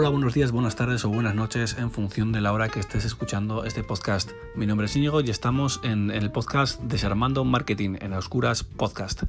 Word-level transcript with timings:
Hola, 0.00 0.10
buenos 0.10 0.32
días, 0.32 0.52
buenas 0.52 0.76
tardes 0.76 1.04
o 1.04 1.08
buenas 1.08 1.34
noches 1.34 1.74
en 1.76 1.90
función 1.90 2.30
de 2.30 2.40
la 2.40 2.52
hora 2.52 2.68
que 2.68 2.78
estés 2.78 3.04
escuchando 3.04 3.64
este 3.64 3.82
podcast. 3.82 4.30
Mi 4.54 4.64
nombre 4.64 4.86
es 4.86 4.94
Íñigo 4.94 5.20
y 5.22 5.28
estamos 5.28 5.80
en 5.82 6.12
el 6.12 6.30
podcast 6.30 6.80
Desarmando 6.82 7.44
Marketing 7.44 7.96
en 8.00 8.12
Oscuras 8.12 8.62
Podcast. 8.62 9.24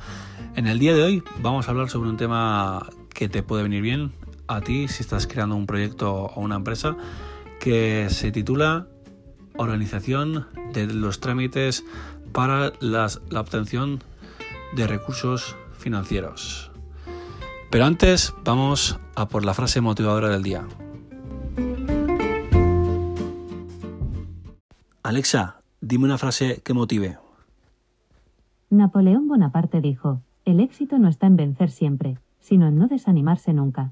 En 0.55 0.67
el 0.67 0.77
día 0.77 0.93
de 0.93 1.01
hoy 1.01 1.23
vamos 1.41 1.67
a 1.67 1.71
hablar 1.71 1.89
sobre 1.89 2.11
un 2.11 2.17
tema 2.17 2.87
que 3.11 3.27
te 3.29 3.41
puede 3.41 3.63
venir 3.63 3.81
bien 3.81 4.11
a 4.47 4.61
ti 4.61 4.87
si 4.87 5.01
estás 5.01 5.25
creando 5.25 5.55
un 5.55 5.65
proyecto 5.65 6.13
o 6.13 6.39
una 6.39 6.57
empresa 6.57 6.95
que 7.59 8.07
se 8.11 8.31
titula 8.31 8.85
Organización 9.57 10.49
de 10.71 10.85
los 10.85 11.19
trámites 11.19 11.83
para 12.31 12.73
la 12.79 13.09
obtención 13.35 14.03
de 14.75 14.85
recursos 14.85 15.55
financieros. 15.79 16.68
Pero 17.69 17.85
antes 17.85 18.33
vamos 18.43 18.99
a 19.15 19.27
por 19.27 19.45
la 19.45 19.53
frase 19.53 19.79
motivadora 19.79 20.29
del 20.29 20.41
día. 20.41 20.67
Alexa, 25.03 25.61
dime 25.79 26.05
una 26.05 26.17
frase 26.17 26.61
que 26.63 26.73
motive. 26.73 27.19
Napoleón 28.71 29.27
Bonaparte 29.27 29.81
dijo, 29.81 30.21
el 30.45 30.59
éxito 30.59 30.97
no 30.97 31.09
está 31.09 31.27
en 31.27 31.35
vencer 31.35 31.69
siempre, 31.69 32.17
sino 32.39 32.67
en 32.67 32.77
no 32.77 32.87
desanimarse 32.87 33.53
nunca. 33.53 33.91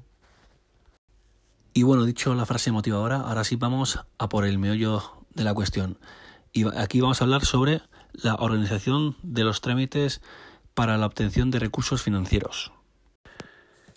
Y 1.72 1.84
bueno, 1.84 2.04
dicho 2.04 2.34
la 2.34 2.46
frase 2.46 2.72
motivadora, 2.72 3.20
ahora 3.20 3.44
sí 3.44 3.54
vamos 3.54 4.00
a 4.18 4.28
por 4.28 4.44
el 4.44 4.58
meollo 4.58 5.02
de 5.34 5.44
la 5.44 5.54
cuestión. 5.54 5.98
Y 6.52 6.66
aquí 6.76 7.00
vamos 7.00 7.20
a 7.20 7.24
hablar 7.24 7.44
sobre 7.44 7.82
la 8.12 8.34
organización 8.34 9.16
de 9.22 9.44
los 9.44 9.60
trámites 9.60 10.20
para 10.74 10.98
la 10.98 11.06
obtención 11.06 11.52
de 11.52 11.60
recursos 11.60 12.02
financieros. 12.02 12.72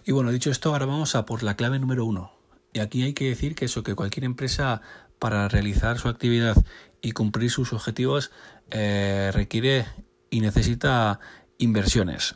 Y 0.05 0.11
bueno, 0.11 0.31
dicho 0.31 0.49
esto, 0.49 0.71
ahora 0.71 0.85
vamos 0.85 1.15
a 1.15 1.25
por 1.25 1.43
la 1.43 1.55
clave 1.55 1.79
número 1.79 2.05
uno. 2.05 2.31
Y 2.73 2.79
aquí 2.79 3.03
hay 3.03 3.13
que 3.13 3.25
decir 3.25 3.55
que 3.55 3.65
eso, 3.65 3.83
que 3.83 3.95
cualquier 3.95 4.23
empresa 4.23 4.81
para 5.19 5.47
realizar 5.47 5.99
su 5.99 6.07
actividad 6.07 6.55
y 7.01 7.11
cumplir 7.11 7.51
sus 7.51 7.73
objetivos 7.73 8.31
eh, 8.71 9.31
requiere 9.33 9.85
y 10.29 10.41
necesita 10.41 11.19
inversiones. 11.57 12.35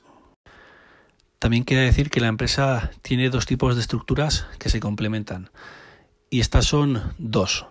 También 1.40 1.64
quiere 1.64 1.84
decir 1.84 2.10
que 2.10 2.20
la 2.20 2.28
empresa 2.28 2.92
tiene 3.02 3.30
dos 3.30 3.46
tipos 3.46 3.76
de 3.76 3.82
estructuras 3.82 4.48
que 4.60 4.70
se 4.70 4.80
complementan. 4.80 5.50
Y 6.30 6.40
estas 6.40 6.66
son 6.66 7.14
dos. 7.18 7.68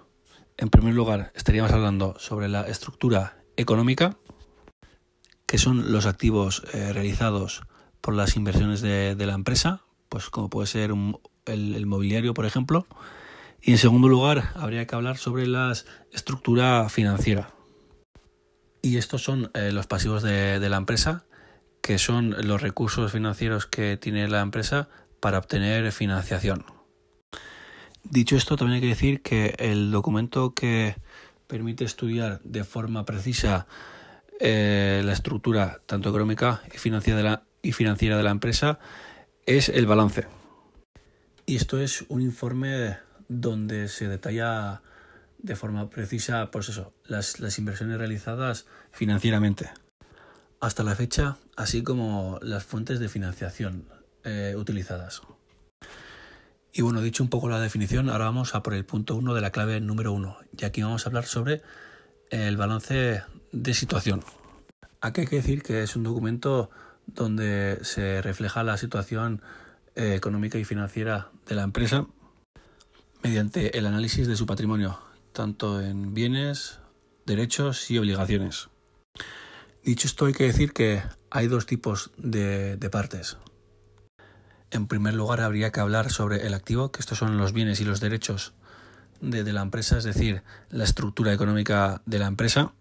En 0.57 0.71
primer 0.71 0.95
lugar, 0.95 1.33
estaríamos 1.35 1.73
hablando 1.73 2.17
sobre 2.19 2.49
la 2.49 2.63
estructura 2.63 3.39
económica, 3.57 4.17
que 5.47 5.59
son 5.59 5.93
los 5.93 6.07
activos 6.07 6.63
eh, 6.73 6.93
realizados 6.93 7.63
por 8.05 8.15
las 8.15 8.37
inversiones 8.37 8.83
de, 8.83 9.17
la 9.17 9.33
empresa, 9.33 9.81
pues 10.11 10.29
como 10.29 10.51
puede 10.51 10.67
ser 10.67 10.91
el, 11.47 11.87
mobiliario, 11.87 12.35
por 12.35 12.45
ejemplo. 12.45 12.87
Y 13.63 13.71
en 13.71 13.79
segundo 13.79 14.09
lugar, 14.09 14.51
habría 14.57 14.87
que 14.87 14.95
hablar 14.95 15.17
sobre 15.17 15.47
la 15.47 15.73
estructura 16.13 16.91
financiera. 16.91 17.55
Y 18.83 18.99
estos 18.99 19.23
son 19.23 19.51
eh, 19.55 19.73
los 19.73 19.87
pasivos 19.87 20.23
de, 20.23 20.61
de 20.61 20.69
la 20.69 20.77
empresa, 20.77 21.25
que 21.81 21.97
son 21.97 22.37
los 22.47 22.61
recursos 22.61 23.11
financieros 23.11 23.65
que 23.65 23.97
tiene 23.97 24.29
la 24.29 24.43
empresa 24.43 24.91
para 25.19 25.39
obtener 25.39 25.91
financiación. 25.91 26.67
Dicho 28.03 28.37
esto, 28.37 28.57
también 28.59 28.75
hay 28.75 28.81
que 28.83 28.89
decir 28.89 29.23
que 29.23 29.55
el 29.59 29.91
documento 29.91 30.53
que 30.53 30.97
permite 31.47 31.85
estudiar 31.85 32.43
de 32.45 32.65
forma 32.65 33.07
precisa 33.07 33.67
eh, 34.41 35.01
la 35.03 35.15
estructura 35.15 35.81
tanto 35.87 36.11
económica 36.11 36.61
y 36.75 36.77
financiera, 36.77 37.17
de 37.17 37.23
la, 37.23 37.45
y 37.65 37.73
financiera 37.73 38.17
de 38.17 38.23
la 38.23 38.31
empresa 38.31 38.79
es 39.47 39.69
el 39.69 39.87
balance. 39.87 40.27
Y 41.47 41.57
esto 41.57 41.81
es 41.81 42.05
un 42.09 42.23
informe 42.23 42.99
donde 43.29 43.89
se 43.89 44.07
detalla 44.09 44.83
de 45.39 45.57
forma 45.57 45.91
precisa 45.91 46.51
pues 46.51 46.69
eso, 46.69 46.95
las, 47.05 47.41
las 47.41 47.59
inversiones 47.59 47.99
realizadas 47.99 48.67
financieramente 48.93 49.71
hasta 50.61 50.83
la 50.83 50.95
fecha, 50.95 51.37
así 51.57 51.83
como 51.83 52.39
las 52.41 52.65
fuentes 52.65 52.99
de 52.99 53.09
financiación 53.09 53.87
eh, 54.25 54.55
utilizadas. 54.57 55.21
Y 56.73 56.83
bueno, 56.83 57.03
dicho 57.03 57.23
un 57.23 57.29
poco 57.29 57.51
la 57.51 57.61
definición, 57.61 58.09
ahora 58.09 58.25
vamos 58.25 58.55
a 58.55 58.63
por 58.63 58.73
el 58.73 58.85
punto 58.87 59.15
1 59.15 59.35
de 59.35 59.41
la 59.43 59.51
clave 59.51 59.81
número 59.81 60.13
1. 60.13 60.37
Y 60.59 60.65
aquí 60.65 60.83
vamos 60.83 61.05
a 61.05 61.11
hablar 61.11 61.27
sobre 61.27 61.63
el 62.31 62.57
balance 62.57 63.23
de 63.53 63.75
situación. 63.75 64.23
Aquí 65.03 65.21
hay 65.21 65.27
que 65.27 65.37
decir 65.37 65.63
que 65.63 65.83
es 65.83 65.97
un 65.97 66.03
documento 66.03 66.71
donde 67.07 67.79
se 67.83 68.23
refleja 68.23 68.63
la 68.63 68.77
situación 68.77 69.43
eh, 69.95 70.15
económica 70.15 70.59
y 70.59 70.65
financiera 70.65 71.31
de 71.47 71.55
la 71.55 71.63
empresa 71.63 72.07
mediante 73.23 73.79
el 73.79 73.87
análisis 73.87 74.27
de 74.27 74.37
su 74.37 74.45
patrimonio, 74.45 75.01
tanto 75.33 75.81
en 75.81 76.13
bienes, 76.13 76.81
derechos 77.25 77.91
y 77.91 77.99
obligaciones. 77.99 78.69
Dicho 79.83 80.07
esto, 80.07 80.27
hay 80.27 80.35
que 80.35 80.45
decir 80.45 80.73
que 80.73 81.03
hay 81.31 81.47
dos 81.47 81.67
tipos 81.67 82.11
de, 82.17 82.77
partes. 82.93 83.39
En 84.71 84.87
primer 84.87 85.15
lugar, 85.15 85.41
habría 85.41 85.73
que 85.73 85.81
hablar 85.81 86.11
sobre 86.11 86.47
el 86.47 86.55
activo, 86.55 86.93
que 86.93 87.01
estos 87.01 87.19
son 87.19 87.39
los 87.39 87.53
bienes 87.53 87.81
y 87.81 87.85
los 87.85 88.01
derechos 88.01 88.53
de, 89.21 89.51
la 89.53 89.63
empresa, 89.63 89.97
es 89.97 90.05
decir, 90.05 90.43
la 90.69 90.85
estructura 90.85 91.33
económica 91.33 92.03
de 92.07 92.19
la 92.19 92.27
empresa. 92.27 92.73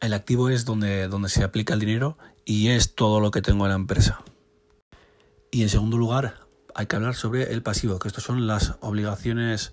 El 0.00 0.14
activo 0.14 0.48
es 0.48 0.64
donde, 0.64 1.08
donde 1.08 1.28
se 1.28 1.44
aplica 1.44 1.74
el 1.74 1.80
dinero 1.80 2.16
y 2.48 2.70
es 2.70 2.94
todo 2.94 3.20
lo 3.20 3.30
que 3.30 3.42
tengo 3.42 3.66
en 3.66 3.68
la 3.68 3.76
empresa. 3.76 4.22
Y 5.50 5.60
en 5.60 5.68
segundo 5.68 5.98
lugar, 5.98 6.46
hay 6.74 6.86
que 6.86 6.96
hablar 6.96 7.14
sobre 7.14 7.52
el 7.52 7.62
pasivo, 7.62 7.98
que 7.98 8.08
estas 8.08 8.24
son 8.24 8.46
las 8.46 8.76
obligaciones 8.80 9.70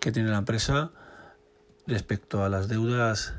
que 0.00 0.10
tiene 0.10 0.30
la 0.30 0.38
empresa 0.38 0.90
respecto 1.86 2.42
a 2.42 2.48
las 2.48 2.66
deudas 2.66 3.34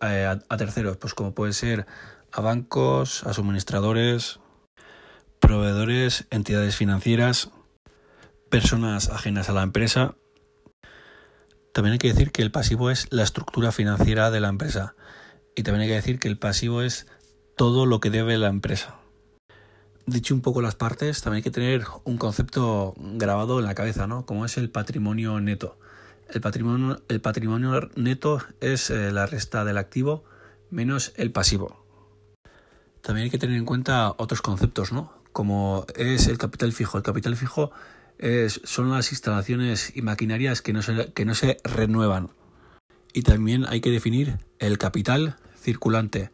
eh, 0.00 0.26
a, 0.26 0.56
terceros, 0.56 0.96
pues 0.96 1.12
como 1.12 1.34
puede 1.34 1.52
ser 1.52 1.86
a 2.30 2.40
bancos, 2.40 3.24
a 3.24 3.32
suministradores, 3.32 4.38
proveedores, 5.40 6.28
entidades 6.30 6.76
financieras, 6.76 7.50
personas 8.48 9.08
ajenas 9.08 9.48
a 9.48 9.54
la 9.54 9.64
empresa. 9.64 10.14
También 11.74 11.94
hay 11.94 11.98
que 11.98 12.12
decir 12.12 12.30
que 12.30 12.42
el 12.42 12.52
pasivo 12.52 12.92
es 12.92 13.08
la 13.10 13.24
estructura 13.24 13.72
financiera 13.72 14.30
de 14.30 14.38
la 14.38 14.50
empresa. 14.50 14.94
Y 15.56 15.64
también 15.64 15.82
hay 15.82 15.88
que 15.88 15.94
decir 15.94 16.20
que 16.20 16.28
el 16.28 16.38
pasivo 16.38 16.82
es 16.82 17.08
todo 17.58 17.84
lo 17.86 18.00
que 18.00 18.08
debe 18.08 18.38
la 18.38 18.48
empresa. 18.48 18.94
Dicho 20.06 20.32
un 20.32 20.40
poco 20.40 20.62
las 20.62 20.76
partes, 20.76 21.20
también 21.20 21.38
hay 21.38 21.42
que 21.42 21.50
tener 21.50 21.84
un 22.04 22.16
concepto 22.16 22.94
grabado 22.96 23.58
en 23.58 23.66
la 23.66 23.74
cabeza, 23.74 24.06
¿no? 24.06 24.24
Como 24.24 24.46
es 24.46 24.56
el 24.56 24.70
patrimonio 24.70 25.38
neto. 25.40 25.76
El 26.30 26.40
patrimonio, 26.40 27.02
el 27.08 27.20
patrimonio 27.20 27.90
neto 27.96 28.40
es 28.60 28.90
eh, 28.90 29.10
la 29.10 29.26
resta 29.26 29.64
del 29.64 29.76
activo 29.76 30.24
menos 30.70 31.12
el 31.16 31.32
pasivo. 31.32 31.84
También 33.02 33.24
hay 33.24 33.30
que 33.30 33.38
tener 33.38 33.56
en 33.56 33.64
cuenta 33.64 34.14
otros 34.18 34.40
conceptos, 34.40 34.92
¿no? 34.92 35.12
Como 35.32 35.84
es 35.96 36.28
el 36.28 36.38
capital 36.38 36.72
fijo. 36.72 36.96
El 36.96 37.02
capital 37.02 37.36
fijo 37.36 37.72
son 38.64 38.90
las 38.90 39.10
instalaciones 39.12 39.96
y 39.96 40.02
maquinarias 40.02 40.62
que 40.62 40.72
no, 40.72 40.82
se, 40.82 41.12
que 41.12 41.24
no 41.24 41.34
se 41.34 41.58
renuevan. 41.64 42.30
Y 43.12 43.22
también 43.22 43.64
hay 43.68 43.80
que 43.80 43.90
definir 43.90 44.38
el 44.58 44.78
capital 44.78 45.36
circulante. 45.68 46.30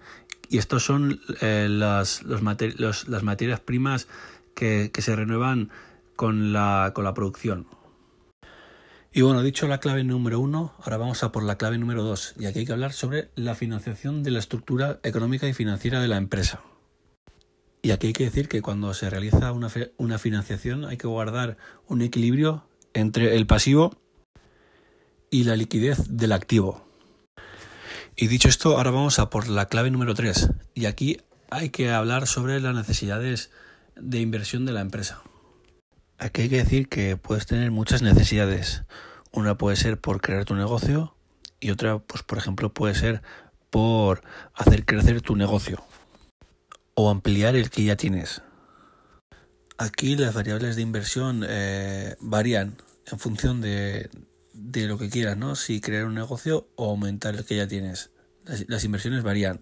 Y 0.54 0.59
estos 0.59 0.84
son 0.84 1.20
eh, 1.41 1.66
las, 1.69 2.22
las 2.22 2.41
materias 3.25 3.59
primas 3.59 4.06
que, 4.54 4.92
que 4.94 5.03
se 5.03 5.16
renuevan 5.16 5.70
con 6.15 6.53
la, 6.53 6.92
con 6.94 7.03
la 7.03 7.12
producción. 7.12 7.66
Y 9.12 9.22
bueno, 9.22 9.42
dicho 9.42 9.66
la 9.66 9.81
clave 9.81 10.04
número 10.04 10.38
uno, 10.38 10.72
ahora 10.78 10.97
vamos 10.97 11.25
a 11.25 11.32
por 11.32 11.42
la 11.42 11.59
clave 11.59 11.76
número 11.76 12.04
dos. 12.04 12.34
Y 12.38 12.47
aquí 12.47 12.60
hay 12.60 12.66
que 12.66 12.72
hablar 12.72 12.92
sobre 12.92 13.31
la 13.34 13.56
financiación 13.56 14.22
de 14.22 14.31
la 14.31 14.38
estructura 14.38 15.00
económica 15.03 15.48
y 15.48 15.54
financiera 15.54 16.00
de 16.00 16.06
la 16.06 16.19
empresa. 16.19 16.60
Y 17.83 17.91
aquí 17.91 18.07
hay 18.07 18.12
que 18.12 18.22
decir 18.27 18.47
que 18.47 18.62
cuando 18.62 18.95
se 18.95 19.10
realiza 19.10 19.50
una, 19.50 19.72
una 19.97 20.18
financiación 20.18 20.84
hay 20.84 20.98
que 20.98 21.09
guardar 21.09 21.57
un 21.89 22.00
equilibrio 22.00 22.65
entre 22.92 23.34
el 23.34 23.48
pasivo 23.48 23.98
y 25.30 25.42
la 25.42 25.57
liquidez 25.57 26.16
del 26.16 26.30
activo. 26.30 26.84
Y 28.16 28.28
dicho 28.28 28.49
esto, 28.49 28.77
ahora 28.77 28.93
vamos 28.93 29.19
a 29.19 29.28
por 29.28 29.49
la 29.49 29.66
clave 29.66 29.91
número 29.91 30.15
3. 30.15 30.51
Y 30.75 30.87
aquí 30.87 31.19
hay 31.51 31.71
que 31.71 31.91
hablar 31.91 32.28
sobre 32.28 32.61
las 32.61 32.75
necesidades 32.75 33.51
de 33.97 34.21
inversión 34.21 34.65
de 34.66 34.72
la 34.72 34.83
empresa. 34.83 35.22
Aquí 36.19 36.43
hay 36.43 36.49
que 36.49 36.59
decir 36.59 36.89
que 36.89 37.16
puedes 37.16 37.47
tener 37.47 37.72
muchas 37.72 38.03
necesidades. 38.03 38.84
Una 39.33 39.59
puede 39.59 39.77
ser 39.77 40.01
por 40.01 40.21
crear 40.21 40.45
tu 40.45 40.55
negocio 40.55 41.16
y 41.59 41.71
otra, 41.71 41.99
pues 41.99 42.22
por 42.22 42.39
ejemplo, 42.39 42.72
puede 42.72 42.95
ser 42.95 43.21
por 43.71 44.22
hacer 44.55 44.84
crecer 44.84 45.21
tu 45.21 45.34
negocio 45.34 45.84
o 46.95 47.10
ampliar 47.10 47.57
el 47.57 47.69
que 47.69 47.83
ya 47.83 47.97
tienes. 47.97 48.43
Aquí 49.77 50.15
las 50.15 50.34
variables 50.34 50.77
de 50.77 50.83
inversión 50.83 51.45
eh, 51.49 52.15
varían 52.21 52.77
en 53.10 53.19
función 53.19 53.60
de, 53.60 54.09
de, 54.54 54.86
lo 54.86 54.98
que 54.98 55.10
quieras, 55.10 55.36
¿no? 55.36 55.56
Si 55.56 55.80
crear 55.80 56.04
un 56.04 56.15
negocio 56.15 56.68
o 56.77 56.91
aumentar 56.91 57.34
el 57.34 57.45
que 57.45 57.56
ya 57.56 57.68
tienes. 57.68 58.10
Las, 58.45 58.84
inversiones 58.84 59.22
varían. 59.22 59.60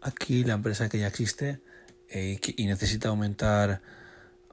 Aquí 0.00 0.44
la 0.44 0.54
empresa 0.54 0.88
que 0.88 0.98
ya 0.98 1.08
existe 1.08 1.60
eh, 2.08 2.40
y 2.56 2.66
necesita 2.66 3.08
aumentar 3.08 3.82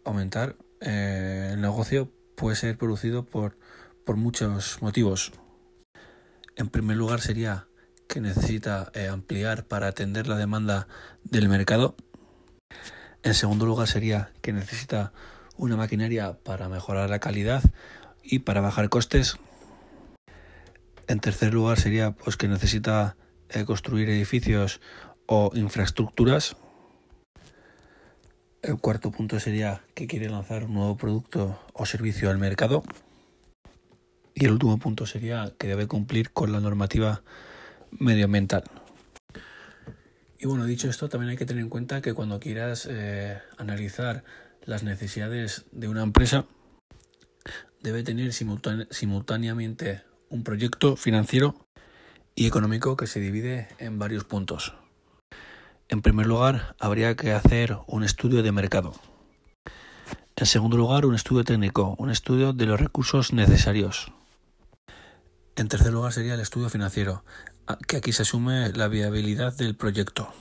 aumentar, 0.05 0.55
eh, 0.79 1.49
el 1.53 1.61
negocio 1.61 2.11
puede 2.35 2.55
ser 2.55 2.77
producido 2.77 3.25
por, 3.25 3.57
por 4.05 4.15
muchos 4.15 4.81
motivos. 4.81 5.33
En 6.55 6.69
primer 6.69 6.95
lugar 6.95 7.19
sería 7.19 7.67
que 8.07 8.21
necesita 8.21 8.91
eh, 8.93 9.07
ampliar 9.07 9.65
para 9.65 9.87
atender 9.87 10.27
la 10.27 10.37
demanda 10.37 10.87
del 11.23 11.49
mercado. 11.49 11.95
En 13.23 13.33
segundo 13.33 13.65
lugar 13.65 13.87
sería 13.87 14.31
que 14.41 14.53
necesita 14.53 15.11
una 15.57 15.75
maquinaria 15.75 16.37
para 16.43 16.69
mejorar 16.69 17.09
la 17.09 17.19
calidad 17.19 17.63
y 18.25 18.39
para 18.39 18.61
bajar 18.61 18.89
costes. 18.89 19.37
En 21.07 21.19
tercer 21.19 21.53
lugar 21.53 21.79
sería 21.79 22.11
pues 22.11 22.35
que 22.35 22.47
necesita 22.47 23.15
eh, 23.49 23.63
construir 23.65 24.09
edificios 24.09 24.81
o 25.27 25.51
infraestructuras. 25.53 26.57
El 28.61 28.77
cuarto 28.79 29.11
punto 29.11 29.39
sería 29.39 29.83
que 29.93 30.07
quiere 30.07 30.29
lanzar 30.29 30.63
un 30.63 30.73
nuevo 30.73 30.97
producto 30.97 31.59
o 31.73 31.85
servicio 31.85 32.31
al 32.31 32.39
mercado. 32.39 32.83
Y 34.33 34.45
el 34.45 34.51
último 34.51 34.77
punto 34.79 35.05
sería 35.05 35.53
que 35.57 35.67
debe 35.67 35.87
cumplir 35.87 36.31
con 36.31 36.51
la 36.51 36.59
normativa 36.59 37.21
medioambiental. 37.91 38.63
Y 40.39 40.47
bueno, 40.47 40.65
dicho 40.65 40.89
esto, 40.89 41.07
también 41.07 41.29
hay 41.29 41.37
que 41.37 41.45
tener 41.45 41.63
en 41.63 41.69
cuenta 41.69 42.01
que 42.01 42.13
cuando 42.13 42.39
quieras 42.39 42.87
eh, 42.89 43.39
analizar 43.57 44.23
las 44.65 44.83
necesidades 44.83 45.65
de 45.71 45.87
una 45.87 46.03
empresa, 46.03 46.45
debe 47.85 48.01
tener 48.01 48.33
simultáneamente 48.33 50.01
un 50.29 50.43
proyecto 50.43 50.95
financiero 50.95 51.67
y 52.33 52.47
económico 52.47 52.97
que 52.97 53.05
se 53.05 53.19
divide 53.19 53.67
en 53.77 53.99
varios 53.99 54.23
puntos. 54.23 54.73
En 55.87 56.01
primer 56.01 56.25
lugar, 56.25 56.75
habría 56.79 57.15
que 57.15 57.31
hacer 57.31 57.77
un 57.85 58.03
estudio 58.03 58.41
de 58.41 58.51
mercado. 58.51 58.95
En 60.35 60.47
segundo 60.47 60.77
lugar, 60.77 61.05
un 61.05 61.13
estudio 61.13 61.43
técnico, 61.43 61.95
un 61.99 62.09
estudio 62.09 62.53
de 62.53 62.65
los 62.65 62.79
recursos 62.79 63.33
necesarios. 63.33 64.11
En 65.55 65.67
tercer 65.67 65.93
lugar 65.93 66.11
sería 66.11 66.33
el 66.33 66.39
estudio 66.39 66.69
financiero, 66.69 67.23
que 67.87 67.97
aquí 67.97 68.13
se 68.13 68.23
asume 68.23 68.73
la 68.73 68.87
viabilidad 68.87 69.55
del 69.55 69.75
proyecto. 69.75 70.33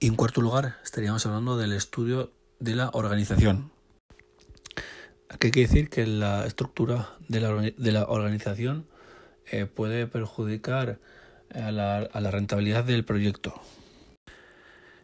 Y 0.00 0.08
en 0.08 0.16
cuarto 0.16 0.40
lugar, 0.40 0.78
estaríamos 0.82 1.24
hablando 1.26 1.56
del 1.56 1.72
estudio 1.72 2.32
de 2.58 2.74
la 2.74 2.90
organización. 2.92 3.70
Aquí 5.28 5.48
hay 5.48 5.50
que 5.50 5.60
decir 5.60 5.90
que 5.90 6.06
la 6.06 6.46
estructura 6.46 7.16
de 7.28 7.40
la, 7.40 8.04
organización 8.04 8.86
eh, 9.50 9.66
puede 9.66 10.06
perjudicar 10.06 10.98
a 11.54 11.70
la, 11.70 12.30
rentabilidad 12.30 12.84
del 12.84 13.04
proyecto. 13.04 13.60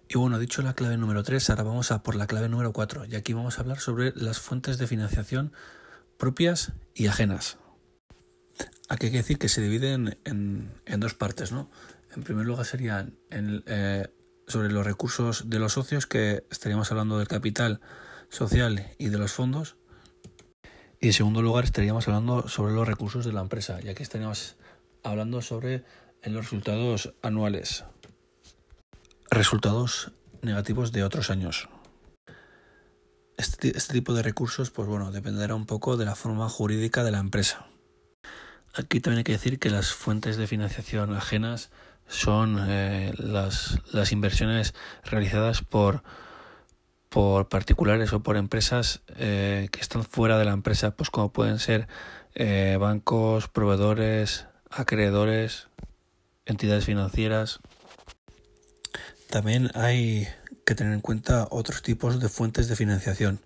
Y 0.09 0.19
bueno, 0.19 0.39
dicho 0.39 0.63
la 0.63 0.75
clave 0.75 0.97
número 0.97 1.23
3, 1.23 1.51
ahora 1.51 1.63
vamos 1.63 1.91
a 1.91 2.03
por 2.03 2.15
la 2.15 2.27
clave 2.27 2.49
número 2.49 2.73
4 2.73 3.07
y 3.07 3.17
aquí 3.17 3.33
vamos 3.33 3.59
a 3.59 3.63
hablar 3.63 3.81
sobre 3.81 4.13
las 4.15 4.39
fuentes 4.39 4.79
de 4.79 4.87
financiación 4.87 5.53
propias 6.19 6.73
y 6.95 7.07
ajenas. 7.07 7.59
Aquí 8.89 9.07
hay 9.07 9.13
que 9.13 9.19
decir 9.19 9.39
que 9.39 9.49
se 9.49 9.63
dividen 9.63 10.19
en, 10.25 10.71
en 10.85 11.01
dos 11.01 11.15
partes, 11.15 11.53
¿no? 11.53 11.71
En 12.15 12.23
primer 12.23 12.47
lugar 12.47 12.65
serían 12.65 13.19
eh, 13.31 14.07
sobre 14.47 14.71
los 14.71 14.87
recursos 14.87 15.51
de 15.51 15.59
los 15.59 15.73
socios, 15.73 16.07
que 16.07 16.45
estaríamos 16.51 16.91
hablando 16.91 17.19
del 17.19 17.29
capital 17.29 17.81
social 18.29 18.91
y 18.99 19.09
de 19.09 19.19
los 19.19 19.33
fondos. 19.33 19.77
Y 21.05 21.09
en 21.09 21.13
segundo 21.13 21.43
lugar 21.43 21.65
estaríamos 21.65 22.09
hablando 22.09 22.49
sobre 22.49 22.73
los 22.73 22.89
recursos 22.89 23.27
de 23.27 23.33
la 23.35 23.43
empresa, 23.43 23.79
y 23.83 23.91
aquí 23.91 24.03
estaríamos 24.03 24.57
hablando 25.03 25.43
sobre 25.43 25.85
los 26.23 26.45
resultados 26.45 27.13
anuales. 27.21 27.85
Resultados 29.31 30.13
negativos 30.41 30.93
de 30.93 31.05
otros 31.05 31.29
años. 31.29 31.69
Este, 33.37 33.77
este, 33.77 33.93
tipo 33.93 34.15
de 34.15 34.23
recursos, 34.23 34.71
pues 34.71 34.89
bueno, 34.89 35.13
dependerá 35.13 35.55
un 35.55 35.67
poco 35.67 35.99
de 35.99 36.07
la 36.07 36.15
forma 36.15 36.49
jurídica 36.49 37.05
de 37.05 37.11
la 37.11 37.19
empresa. 37.19 37.67
Aquí 38.73 39.01
también 39.01 39.19
hay 39.19 39.25
que 39.25 39.33
decir 39.33 39.59
que 39.59 39.69
las 39.69 39.93
fuentes 39.93 40.39
de 40.39 40.47
financiación 40.47 41.13
ajenas 41.13 41.71
son 42.09 42.57
eh, 42.67 43.13
las, 43.19 43.79
las 43.93 44.11
inversiones 44.11 44.73
realizadas 45.05 45.61
por, 45.61 46.03
por 47.15 47.49
particulares 47.49 48.13
o 48.13 48.25
por 48.25 48.37
empresas 48.37 49.03
eh, 49.19 49.69
que 49.71 49.81
están 49.81 50.03
fuera 50.03 50.37
de 50.37 50.45
la 50.45 50.51
empresa, 50.51 50.97
pues 50.97 51.11
como 51.11 51.33
pueden 51.33 51.61
ser 51.61 51.87
eh, 52.35 52.77
bancos, 52.81 53.47
proveedores, 53.47 54.47
acreedores, 54.69 55.69
entidades 56.45 56.87
financieras. 56.87 57.61
También 59.31 59.71
hay 59.77 60.27
que 60.67 60.75
tener 60.75 60.93
en 60.93 61.01
cuenta 61.01 61.47
otros 61.53 61.83
tipos 61.83 62.19
de 62.19 62.29
fuentes 62.29 62.67
de 62.67 62.75
financiación. 62.75 63.39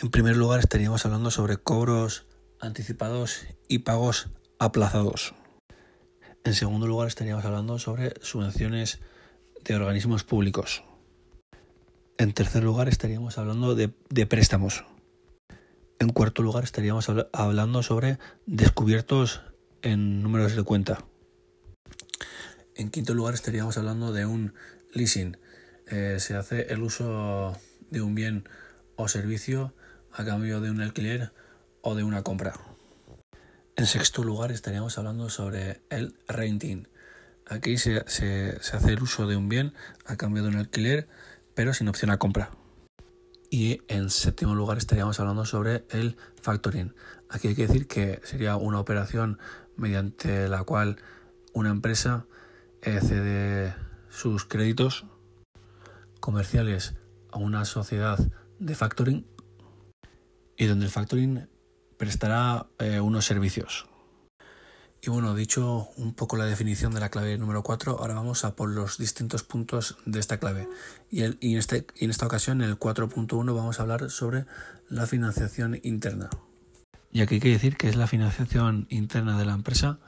En 0.00 0.12
primer 0.12 0.36
lugar 0.36 0.60
estaríamos 0.60 1.04
hablando 1.04 1.32
sobre 1.32 1.56
cobros 1.56 2.26
anticipados 2.60 3.44
y 3.66 3.80
pagos 3.80 4.28
aplazados. 4.60 5.34
En 6.44 6.54
segundo 6.54 6.86
lugar 6.86 7.08
estaríamos 7.08 7.44
hablando 7.44 7.80
sobre 7.80 8.14
subvenciones 8.22 9.00
de 9.64 9.74
organismos 9.74 10.22
públicos. 10.22 10.84
En 12.18 12.32
tercer 12.32 12.64
lugar 12.64 12.88
estaríamos 12.88 13.36
hablando 13.36 13.74
de, 13.74 13.88
préstamos. 14.26 14.84
En 15.98 16.10
cuarto 16.10 16.42
lugar 16.42 16.64
estaríamos 16.64 17.10
hablando 17.32 17.82
sobre 17.82 18.18
descubiertos 18.46 19.42
en 19.82 20.22
números 20.22 20.56
de 20.56 20.62
cuenta. 20.62 21.04
En 22.74 22.90
quinto 22.90 23.14
lugar 23.14 23.34
estaríamos 23.34 23.76
hablando 23.76 24.12
de 24.12 24.24
un 24.24 24.54
leasing. 24.92 25.36
Eh, 25.88 26.16
se 26.18 26.36
hace 26.36 26.72
el 26.72 26.82
uso 26.82 27.56
de 27.90 28.00
un 28.00 28.14
bien 28.14 28.48
o 28.96 29.08
servicio 29.08 29.74
a 30.12 30.24
cambio 30.24 30.60
de 30.60 30.70
un 30.70 30.80
alquiler 30.80 31.32
o 31.82 31.94
de 31.94 32.02
una 32.02 32.22
compra. 32.22 32.54
En 33.76 33.86
sexto 33.86 34.24
lugar 34.24 34.52
estaríamos 34.52 34.96
hablando 34.96 35.28
sobre 35.28 35.82
el 35.90 36.16
renting. 36.28 36.88
Aquí 37.48 37.76
se, 37.76 37.98
hace 37.98 38.92
el 38.92 39.02
uso 39.02 39.26
de 39.26 39.36
un 39.36 39.50
bien 39.50 39.74
a 40.06 40.16
cambio 40.16 40.42
de 40.42 40.48
un 40.48 40.56
alquiler, 40.56 41.08
pero 41.56 41.74
sin 41.74 41.88
opción 41.88 42.10
a 42.10 42.18
compra. 42.18 42.50
Y 43.50 43.80
en 43.88 44.10
séptimo 44.10 44.54
lugar 44.54 44.78
estaríamos 44.78 45.18
hablando 45.18 45.44
sobre 45.46 45.86
el 45.90 46.16
factoring. 46.40 46.94
Aquí 47.30 47.48
hay 47.48 47.54
que 47.56 47.66
decir 47.66 47.88
que 47.88 48.20
sería 48.22 48.56
una 48.56 48.78
operación 48.78 49.38
mediante 49.76 50.48
la 50.48 50.62
cual 50.62 50.98
una 51.54 51.70
empresa 51.70 52.26
eh, 52.82 53.00
cede 53.00 53.74
sus 54.10 54.44
créditos 54.44 55.06
comerciales 56.20 56.94
a 57.32 57.38
una 57.38 57.64
sociedad 57.64 58.18
de 58.58 58.74
factoring 58.74 59.26
y 60.58 60.66
donde 60.66 60.84
el 60.84 60.90
factoring 60.90 61.48
prestará 61.96 62.66
eh, 62.78 63.00
unos 63.00 63.24
servicios. 63.24 63.86
Y 65.06 65.10
bueno, 65.10 65.36
dicho 65.36 65.88
un 65.98 66.14
poco 66.14 66.36
la 66.36 66.46
definición 66.46 66.92
de 66.92 66.98
la 66.98 67.10
clave 67.10 67.38
número 67.38 67.62
4, 67.62 68.00
ahora 68.00 68.14
vamos 68.14 68.44
a 68.44 68.56
por 68.56 68.70
los 68.70 68.98
distintos 68.98 69.44
puntos 69.44 69.98
de 70.04 70.18
esta 70.18 70.38
clave. 70.38 70.68
Y, 71.12 71.54
este, 71.54 71.86
y 71.94 72.06
en 72.06 72.10
esta 72.10 72.26
ocasión, 72.26 72.60
en 72.60 72.70
el 72.70 72.76
4.1, 72.76 73.54
vamos 73.54 73.78
a 73.78 73.82
hablar 73.82 74.10
sobre 74.10 74.46
la 74.88 75.06
financiación 75.06 75.78
interna. 75.84 76.28
Y 77.12 77.20
aquí 77.20 77.36
hay 77.36 77.40
que 77.40 77.50
decir 77.50 77.76
que 77.76 77.88
es 77.88 77.94
la 77.94 78.08
financiación 78.08 78.88
interna 78.90 79.38
de 79.38 79.44
la 79.44 79.54
empresa 79.54 80.00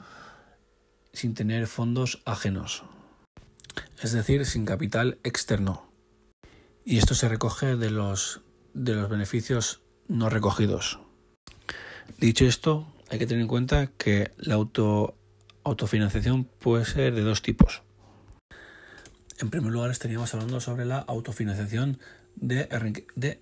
sin 1.13 1.33
tener 1.33 1.67
fondos 1.67 2.21
ajenos, 2.25 2.83
es 4.03 4.11
decir, 4.11 4.45
sin 4.45 4.65
capital 4.65 5.17
externo. 5.23 5.89
Y 6.83 6.97
esto 6.97 7.15
se 7.15 7.29
recoge 7.29 7.77
de 7.77 7.89
los, 7.89 8.41
de 8.73 8.95
los 8.95 9.09
beneficios 9.09 9.79
no 10.09 10.29
recogidos. 10.29 10.99
Dicho 12.17 12.43
esto, 12.43 12.85
hay 13.09 13.19
que 13.19 13.25
tener 13.25 13.41
en 13.41 13.47
cuenta 13.47 13.87
que 13.97 14.31
la 14.37 14.55
auto, 14.55 15.15
autofinanciación 15.63 16.45
puede 16.45 16.85
ser 16.85 17.13
de 17.15 17.21
dos 17.21 17.41
tipos. 17.41 17.81
En 19.39 19.49
primer 19.49 19.71
lugar, 19.71 19.89
estaríamos 19.89 20.33
hablando 20.33 20.59
sobre 20.59 20.85
la 20.85 20.99
autofinanciación 20.99 21.99
de, 22.35 22.67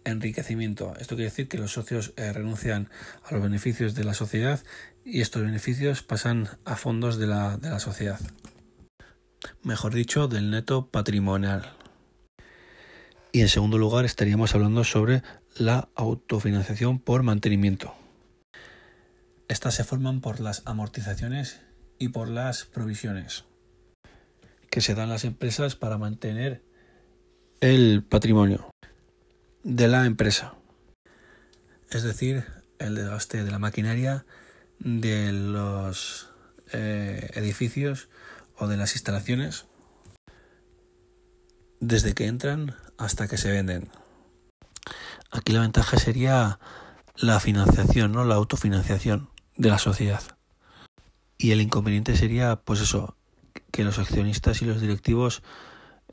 enriquecimiento. 0.05 0.93
Esto 0.99 1.15
quiere 1.15 1.29
decir 1.29 1.47
que 1.47 1.57
los 1.57 1.73
socios 1.73 2.13
eh, 2.17 2.31
renuncian 2.33 2.89
a 3.23 3.33
los 3.33 3.41
beneficios 3.41 3.95
de 3.95 4.03
la 4.03 4.13
sociedad 4.13 4.63
y 5.03 5.21
estos 5.21 5.41
beneficios 5.41 6.03
pasan 6.03 6.49
a 6.65 6.75
fondos 6.75 7.17
de 7.17 7.27
la 7.27 7.79
sociedad. 7.79 8.19
Mejor 9.63 9.93
dicho, 9.93 10.27
del 10.27 10.49
neto 10.49 10.87
patrimonial. 10.87 11.73
Y 13.31 13.41
en 13.41 13.49
segundo 13.49 13.77
lugar, 13.77 14.05
estaríamos 14.05 14.55
hablando 14.55 14.83
sobre 14.83 15.21
la 15.57 15.89
autofinanciación 15.95 16.99
por 16.99 17.23
mantenimiento. 17.23 17.93
Estas 19.47 19.75
se 19.75 19.83
forman 19.83 20.21
por 20.21 20.39
las 20.39 20.61
amortizaciones 20.65 21.61
y 21.99 22.09
por 22.09 22.27
las 22.27 22.65
provisiones 22.65 23.45
que 24.69 24.81
se 24.81 24.93
dan 24.93 25.09
las 25.09 25.23
empresas 25.23 25.75
para 25.75 25.97
mantener 25.97 26.63
el 27.61 28.03
patrimonio 28.03 28.69
de 29.63 29.87
la 29.87 30.05
empresa. 30.05 30.55
Es 31.89 32.03
decir, 32.03 32.45
el 32.79 32.95
desgaste 32.95 33.43
de 33.43 33.51
la 33.51 33.59
maquinaria, 33.59 34.25
de 34.79 35.31
los 35.31 36.29
eh, 36.73 37.31
edificios 37.33 38.09
o 38.57 38.67
de 38.67 38.77
las 38.77 38.93
instalaciones 38.93 39.65
desde 41.79 42.13
que 42.13 42.25
entran 42.25 42.75
hasta 42.97 43.27
que 43.27 43.37
se 43.37 43.51
venden. 43.51 43.89
Aquí 45.31 45.53
la 45.53 45.61
ventaja 45.61 45.97
sería 45.97 46.59
la 47.15 47.39
financiación, 47.39 48.11
¿no? 48.11 48.25
La 48.25 48.35
autofinanciación 48.35 49.29
de 49.57 49.69
la 49.69 49.77
sociedad. 49.77 50.21
Y 51.37 51.51
el 51.51 51.61
inconveniente 51.61 52.15
sería, 52.15 52.55
pues 52.55 52.81
eso, 52.81 53.15
que 53.71 53.83
los 53.83 53.99
accionistas 53.99 54.61
y 54.61 54.65
los 54.65 54.81
directivos 54.81 55.43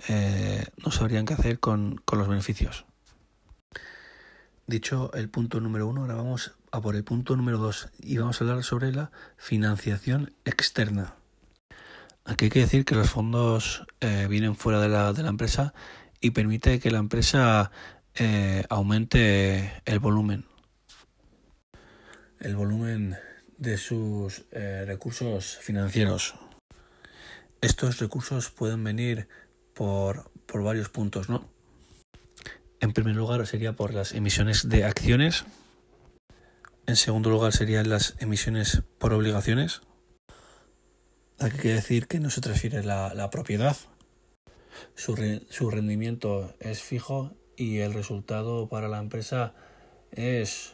eh, 0.08 0.66
no 0.84 0.90
sabrían 0.90 1.24
qué 1.24 1.34
hacer 1.34 1.60
con, 1.60 2.00
con 2.04 2.18
los 2.18 2.28
beneficios. 2.28 2.84
Dicho 4.66 5.12
el 5.12 5.28
punto 5.28 5.60
número 5.60 5.86
uno, 5.86 6.02
ahora 6.02 6.14
vamos 6.14 6.52
a 6.72 6.80
por 6.80 6.96
el 6.96 7.04
punto 7.04 7.36
número 7.36 7.58
dos 7.58 7.88
y 8.00 8.16
vamos 8.16 8.40
a 8.40 8.44
hablar 8.44 8.64
sobre 8.64 8.92
la 8.92 9.12
financiación 9.36 10.32
externa. 10.44 11.14
Aquí 12.24 12.46
hay 12.46 12.50
que 12.50 12.60
decir 12.60 12.86
que 12.86 12.94
los 12.94 13.10
fondos 13.10 13.86
eh, 14.00 14.26
vienen 14.30 14.56
fuera 14.56 14.80
de 14.80 14.88
la, 14.88 15.12
de 15.12 15.22
la 15.22 15.28
empresa 15.28 15.74
y 16.20 16.30
permite 16.30 16.80
que 16.80 16.90
la 16.90 16.98
empresa 16.98 17.70
eh, 18.14 18.64
aumente 18.70 19.82
el 19.84 19.98
volumen. 19.98 20.46
El 22.40 22.56
volumen 22.56 23.16
de 23.58 23.76
sus 23.78 24.44
eh, 24.50 24.84
recursos 24.86 25.58
financieros. 25.58 26.34
Estos 27.60 27.98
recursos 27.98 28.50
pueden 28.50 28.84
venir 28.84 29.28
por, 29.74 30.30
por 30.46 30.62
varios 30.62 30.88
puntos, 30.88 31.28
¿no? 31.28 31.48
En 32.80 32.92
primer 32.92 33.16
lugar 33.16 33.46
sería 33.46 33.72
por 33.72 33.94
las 33.94 34.12
emisiones 34.12 34.68
de 34.68 34.84
acciones. 34.84 35.44
En 36.86 36.96
segundo 36.96 37.30
lugar 37.30 37.52
serían 37.52 37.88
las 37.88 38.14
emisiones 38.18 38.82
por 38.98 39.14
obligaciones. 39.14 39.80
Aquí 41.38 41.56
quiere 41.56 41.76
decir 41.76 42.06
que 42.06 42.20
no 42.20 42.30
se 42.30 42.42
transfiere 42.42 42.84
la, 42.84 43.14
la 43.14 43.30
propiedad. 43.30 43.76
Su, 44.94 45.16
su 45.48 45.70
rendimiento 45.70 46.54
es 46.60 46.82
fijo 46.82 47.34
y 47.56 47.78
el 47.78 47.94
resultado 47.94 48.68
para 48.68 48.88
la 48.88 48.98
empresa 48.98 49.54
es 50.10 50.73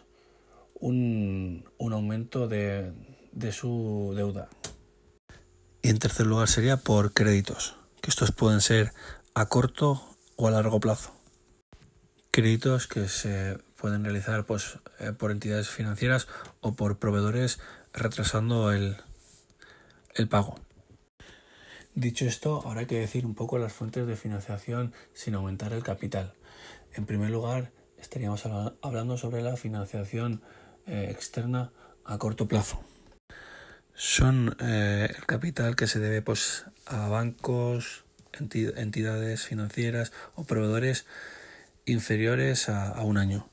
un, 0.81 1.65
un 1.79 1.93
aumento 1.93 2.49
de, 2.49 2.93
de 3.33 3.53
su 3.53 4.13
deuda. 4.17 4.49
Y 5.83 5.89
en 5.89 5.99
tercer 5.99 6.27
lugar 6.27 6.49
sería 6.49 6.77
por 6.77 7.13
créditos, 7.13 7.77
que 8.01 8.11
estos 8.11 8.33
pueden 8.33 8.61
ser 8.61 8.93
a 9.35 9.47
corto 9.47 10.03
o 10.37 10.49
a 10.49 10.51
largo 10.51 10.81
plazo 10.81 11.21
créditos 12.31 12.87
que 12.87 13.09
se 13.09 13.59
pueden 13.77 14.05
realizar 14.05 14.45
pues, 14.45 14.79
eh, 14.99 15.13
por 15.13 15.31
entidades 15.31 15.69
financieras 15.69 16.29
o 16.61 16.75
por 16.75 16.99
proveedores 16.99 17.61
retrasando 17.93 18.73
el, 18.73 18.97
el 20.15 20.29
pago. 20.29 20.59
Dicho 21.95 22.25
esto, 22.25 22.63
ahora 22.65 22.81
hay 22.81 22.87
que 22.87 23.01
decir 23.01 23.27
un 23.27 23.35
poco 23.35 23.59
las 23.59 23.73
fuentes 23.73 24.07
de 24.07 24.17
financiación 24.17 24.93
sin 25.13 25.35
aumentar 25.35 25.73
el 25.73 25.83
capital. 25.83 26.35
En 26.93 27.05
primer 27.05 27.31
lugar, 27.31 27.73
estaríamos 27.99 28.47
hablando 28.81 29.17
sobre 29.17 29.43
la 29.43 29.57
financiación 29.57 30.43
eh, 30.87 31.09
externa 31.11 31.73
a 32.05 32.19
corto 32.19 32.49
plazo. 32.49 32.83
Son 33.95 34.57
eh, 34.61 35.13
el 35.15 35.27
capital 35.27 35.77
que 35.77 35.87
se 35.87 35.99
debe 35.99 36.23
pues, 36.23 36.65
a 36.87 37.09
bancos, 37.09 38.05
entidades 38.33 39.43
financieras 39.45 40.13
o 40.35 40.45
proveedores 40.45 41.07
inferiores 41.85 42.69
a, 42.69 42.89
a 42.89 43.03
un 43.03 43.19
año. 43.19 43.51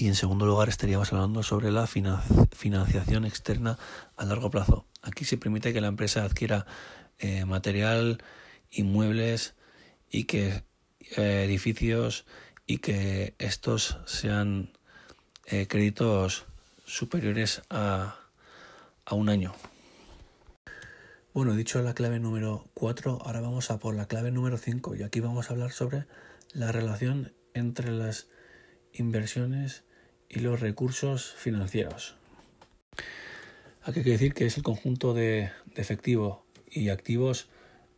Y 0.00 0.06
en 0.06 0.14
segundo 0.14 0.46
lugar 0.46 0.68
estaríamos 0.68 1.12
hablando 1.12 1.42
sobre 1.42 1.72
la 1.72 1.88
financiación 1.88 3.24
externa 3.24 3.78
a 4.16 4.24
largo 4.24 4.48
plazo. 4.48 4.86
Aquí 5.02 5.24
se 5.24 5.38
permite 5.38 5.72
que 5.72 5.80
la 5.80 5.88
empresa 5.88 6.22
adquiera 6.22 6.66
eh, 7.18 7.44
material, 7.44 8.22
inmuebles 8.70 9.56
y 10.08 10.24
que 10.24 10.62
eh, 11.16 11.42
edificios 11.44 12.26
y 12.64 12.78
que 12.78 13.34
estos 13.38 13.98
sean 14.06 14.77
eh, 15.50 15.66
créditos 15.66 16.46
superiores 16.84 17.62
a, 17.70 18.16
a 19.04 19.14
un 19.14 19.28
año. 19.28 19.54
Bueno, 21.34 21.54
dicho 21.54 21.82
la 21.82 21.94
clave 21.94 22.18
número 22.18 22.64
4, 22.74 23.22
ahora 23.24 23.40
vamos 23.40 23.70
a 23.70 23.78
por 23.78 23.94
la 23.94 24.06
clave 24.06 24.30
número 24.30 24.58
5 24.58 24.96
y 24.96 25.02
aquí 25.02 25.20
vamos 25.20 25.50
a 25.50 25.52
hablar 25.52 25.72
sobre 25.72 26.06
la 26.52 26.72
relación 26.72 27.32
entre 27.54 27.90
las 27.90 28.28
inversiones 28.92 29.84
y 30.28 30.40
los 30.40 30.60
recursos 30.60 31.34
financieros. 31.36 32.16
Aquí 33.82 34.00
hay 34.00 34.04
que 34.04 34.10
decir 34.10 34.34
que 34.34 34.46
es 34.46 34.56
el 34.56 34.62
conjunto 34.62 35.14
de, 35.14 35.50
de 35.74 35.82
efectivo 35.82 36.44
y 36.70 36.90
activos 36.90 37.48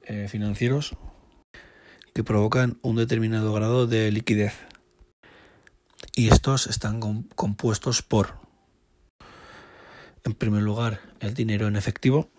eh, 0.03 0.29
financieros 0.29 0.97
que 2.15 2.25
provocan 2.25 2.79
un 2.83 2.97
determinado 2.97 3.53
grado 3.53 3.87
de 3.87 4.11
liquidez. 4.11 4.53
Y 6.15 6.29
estos 6.29 6.67
están 6.67 7.01
compuestos 7.35 8.03
por, 8.03 8.39
en 10.25 10.35
primer 10.35 10.63
lugar, 10.63 11.01
el 11.21 11.35
dinero 11.35 11.69
en 11.69 11.77
efectivo. 11.77 12.31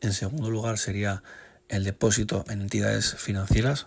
En 0.00 0.12
segundo 0.12 0.50
lugar 0.50 0.78
sería 0.78 1.22
el 1.68 1.84
depósito 1.84 2.44
en 2.48 2.62
entidades 2.62 3.14
financieras, 3.14 3.86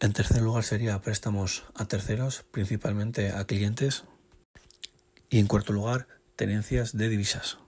en 0.00 0.12
tercer 0.12 0.42
lugar 0.42 0.62
sería 0.62 1.00
préstamos 1.02 1.64
a 1.74 1.86
terceros, 1.86 2.44
principalmente 2.52 3.32
a 3.32 3.44
clientes. 3.46 4.04
Y 5.28 5.40
en 5.40 5.48
cuarto 5.48 5.72
lugar, 5.72 6.06
tenencias 6.36 6.96
de 6.96 7.08
divisas. 7.08 7.58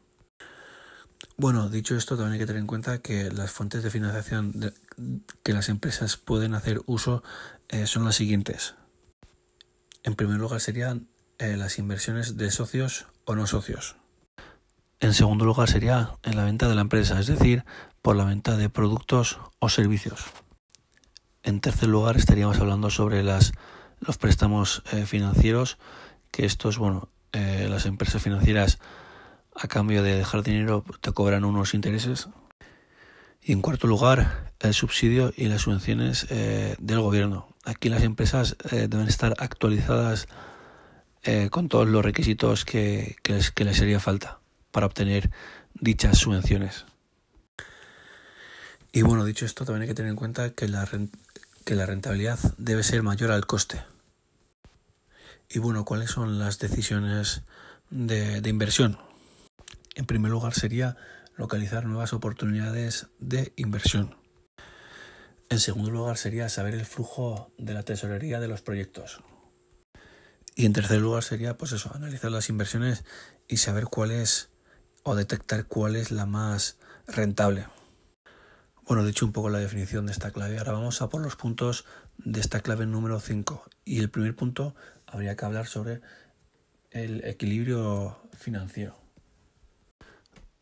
Bueno, 1.36 1.68
dicho 1.68 1.96
esto, 1.96 2.16
también 2.16 2.34
hay 2.34 2.38
que 2.38 2.46
tener 2.46 2.60
en 2.60 2.68
cuenta 2.68 2.98
que 2.98 3.32
las 3.32 3.50
fuentes 3.50 3.82
de 3.82 3.90
financiación 3.90 4.72
que 5.42 5.52
las 5.52 5.68
empresas 5.68 6.16
pueden 6.16 6.54
hacer 6.54 6.80
uso 6.86 7.24
eh, 7.68 7.86
son 7.86 8.04
las 8.04 8.14
siguientes. 8.14 8.74
En 10.02 10.14
primer 10.14 10.38
lugar 10.38 10.60
serían 10.60 11.08
eh, 11.38 11.56
las 11.56 11.78
inversiones 11.78 12.36
de 12.36 12.50
socios 12.50 13.06
o 13.24 13.34
no 13.34 13.46
socios. 13.46 13.96
En 14.98 15.14
segundo 15.14 15.44
lugar 15.44 15.68
sería 15.68 16.12
en 16.22 16.36
la 16.36 16.44
venta 16.44 16.68
de 16.68 16.74
la 16.74 16.80
empresa, 16.82 17.20
es 17.20 17.26
decir, 17.26 17.64
por 18.02 18.16
la 18.16 18.24
venta 18.24 18.56
de 18.56 18.70
productos 18.70 19.38
o 19.58 19.68
servicios. 19.68 20.24
En 21.42 21.60
tercer 21.60 21.88
lugar, 21.88 22.16
estaríamos 22.16 22.58
hablando 22.60 22.90
sobre 22.90 23.22
los 23.22 24.18
préstamos 24.18 24.82
eh, 24.92 25.06
financieros, 25.06 25.78
que 26.30 26.44
estos, 26.44 26.78
bueno, 26.78 27.08
eh, 27.32 27.66
las 27.68 27.86
empresas 27.86 28.22
financieras 28.22 28.78
a 29.54 29.68
cambio 29.68 30.02
de 30.02 30.16
dejar 30.16 30.42
dinero 30.42 30.84
te 31.00 31.12
cobran 31.12 31.44
unos 31.44 31.74
intereses. 31.74 32.28
Y 33.42 33.52
en 33.52 33.62
cuarto 33.62 33.86
lugar, 33.86 34.52
el 34.60 34.74
subsidio 34.74 35.32
y 35.36 35.46
las 35.46 35.62
subvenciones 35.62 36.26
del 36.28 37.00
gobierno. 37.00 37.49
Aquí 37.64 37.88
las 37.88 38.02
empresas 38.02 38.56
eh, 38.70 38.88
deben 38.88 39.08
estar 39.08 39.34
actualizadas 39.38 40.28
eh, 41.22 41.48
con 41.50 41.68
todos 41.68 41.86
los 41.88 42.04
requisitos 42.04 42.64
que, 42.64 43.16
les, 43.24 43.50
que 43.50 43.64
haría 43.64 44.00
falta 44.00 44.40
para 44.70 44.86
obtener 44.86 45.30
dichas 45.74 46.18
subvenciones. 46.18 46.86
Y 48.92 49.02
bueno, 49.02 49.24
dicho 49.24 49.44
esto, 49.44 49.64
también 49.64 49.82
hay 49.82 49.88
que 49.88 49.94
tener 49.94 50.10
en 50.10 50.16
cuenta 50.16 50.50
que 50.50 50.66
la, 50.68 50.88
que 51.64 51.74
la 51.74 51.86
rentabilidad 51.86 52.38
debe 52.56 52.82
ser 52.82 53.02
mayor 53.02 53.30
al 53.30 53.46
coste. 53.46 53.82
Y 55.48 55.58
bueno, 55.58 55.84
¿cuáles 55.84 56.10
son 56.10 56.38
las 56.38 56.58
decisiones 56.58 57.42
de, 57.90 58.40
de 58.40 58.50
inversión? 58.50 58.98
En 59.94 60.06
primer 60.06 60.30
lugar 60.30 60.54
sería 60.54 60.96
localizar 61.36 61.84
nuevas 61.84 62.12
oportunidades 62.12 63.08
de 63.18 63.52
inversión. 63.56 64.19
En 65.50 65.58
segundo 65.58 65.90
lugar 65.90 66.16
sería 66.16 66.48
saber 66.48 66.74
el 66.74 66.86
flujo 66.86 67.52
de 67.58 67.74
la 67.74 67.82
tesorería 67.82 68.38
de 68.38 68.46
los 68.46 68.62
proyectos. 68.62 69.20
Y 70.54 70.64
en 70.64 70.72
tercer 70.72 71.00
lugar 71.00 71.24
sería, 71.24 71.56
pues 71.56 71.72
eso, 71.72 71.90
analizar 71.92 72.30
las 72.30 72.48
inversiones 72.48 73.04
y 73.48 73.56
saber 73.56 73.86
cuál 73.86 74.12
es 74.12 74.50
o 75.02 75.16
detectar 75.16 75.66
cuál 75.66 75.96
es 75.96 76.12
la 76.12 76.24
más 76.24 76.78
rentable. 77.08 77.66
Bueno, 78.86 79.04
dicho 79.04 79.26
un 79.26 79.32
poco 79.32 79.50
la 79.50 79.58
definición 79.58 80.06
de 80.06 80.12
esta 80.12 80.30
clave, 80.30 80.58
ahora 80.58 80.72
vamos 80.72 81.02
a 81.02 81.08
por 81.08 81.20
los 81.20 81.34
puntos 81.34 81.84
de 82.16 82.38
esta 82.38 82.60
clave 82.60 82.86
número 82.86 83.18
5. 83.18 83.64
Y 83.84 83.98
el 83.98 84.08
primer 84.08 84.36
punto 84.36 84.76
habría 85.04 85.34
que 85.34 85.44
hablar 85.44 85.66
sobre 85.66 86.00
el 86.92 87.24
equilibrio 87.24 88.22
financiero. 88.38 88.96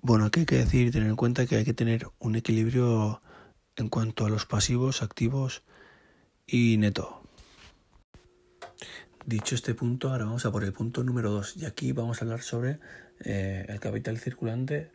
Bueno, 0.01 0.25
aquí 0.25 0.41
hay 0.41 0.47
que 0.47 0.57
decir 0.57 0.93
tener 0.93 1.11
en 1.11 1.17
cuenta 1.17 1.45
que 1.45 1.57
hay 1.57 1.65
que 1.67 1.75
tener 1.75 2.07
un 2.19 2.37
equilibrio 2.37 3.21
en 3.79 3.89
cuanto 3.89 4.27
a 4.27 4.31
los 4.31 4.47
pasivos, 4.47 5.03
activos 5.03 5.63
y 6.47 6.77
neto. 6.79 7.23
Dicho 9.25 9.55
este 9.55 9.75
punto, 9.75 10.11
ahora 10.11 10.25
vamos 10.25 10.47
a 10.47 10.53
por 10.53 10.65
el 10.65 10.73
punto 10.73 11.05
número 11.05 11.31
2 11.31 11.59
y 11.59 11.67
aquí 11.67 11.93
vamos 11.93 12.21
a 12.21 12.25
hablar 12.25 12.43
sobre 12.43 12.81
eh, 13.21 13.67
el 13.69 13.79
capital 13.79 14.19
circulante 14.19 14.91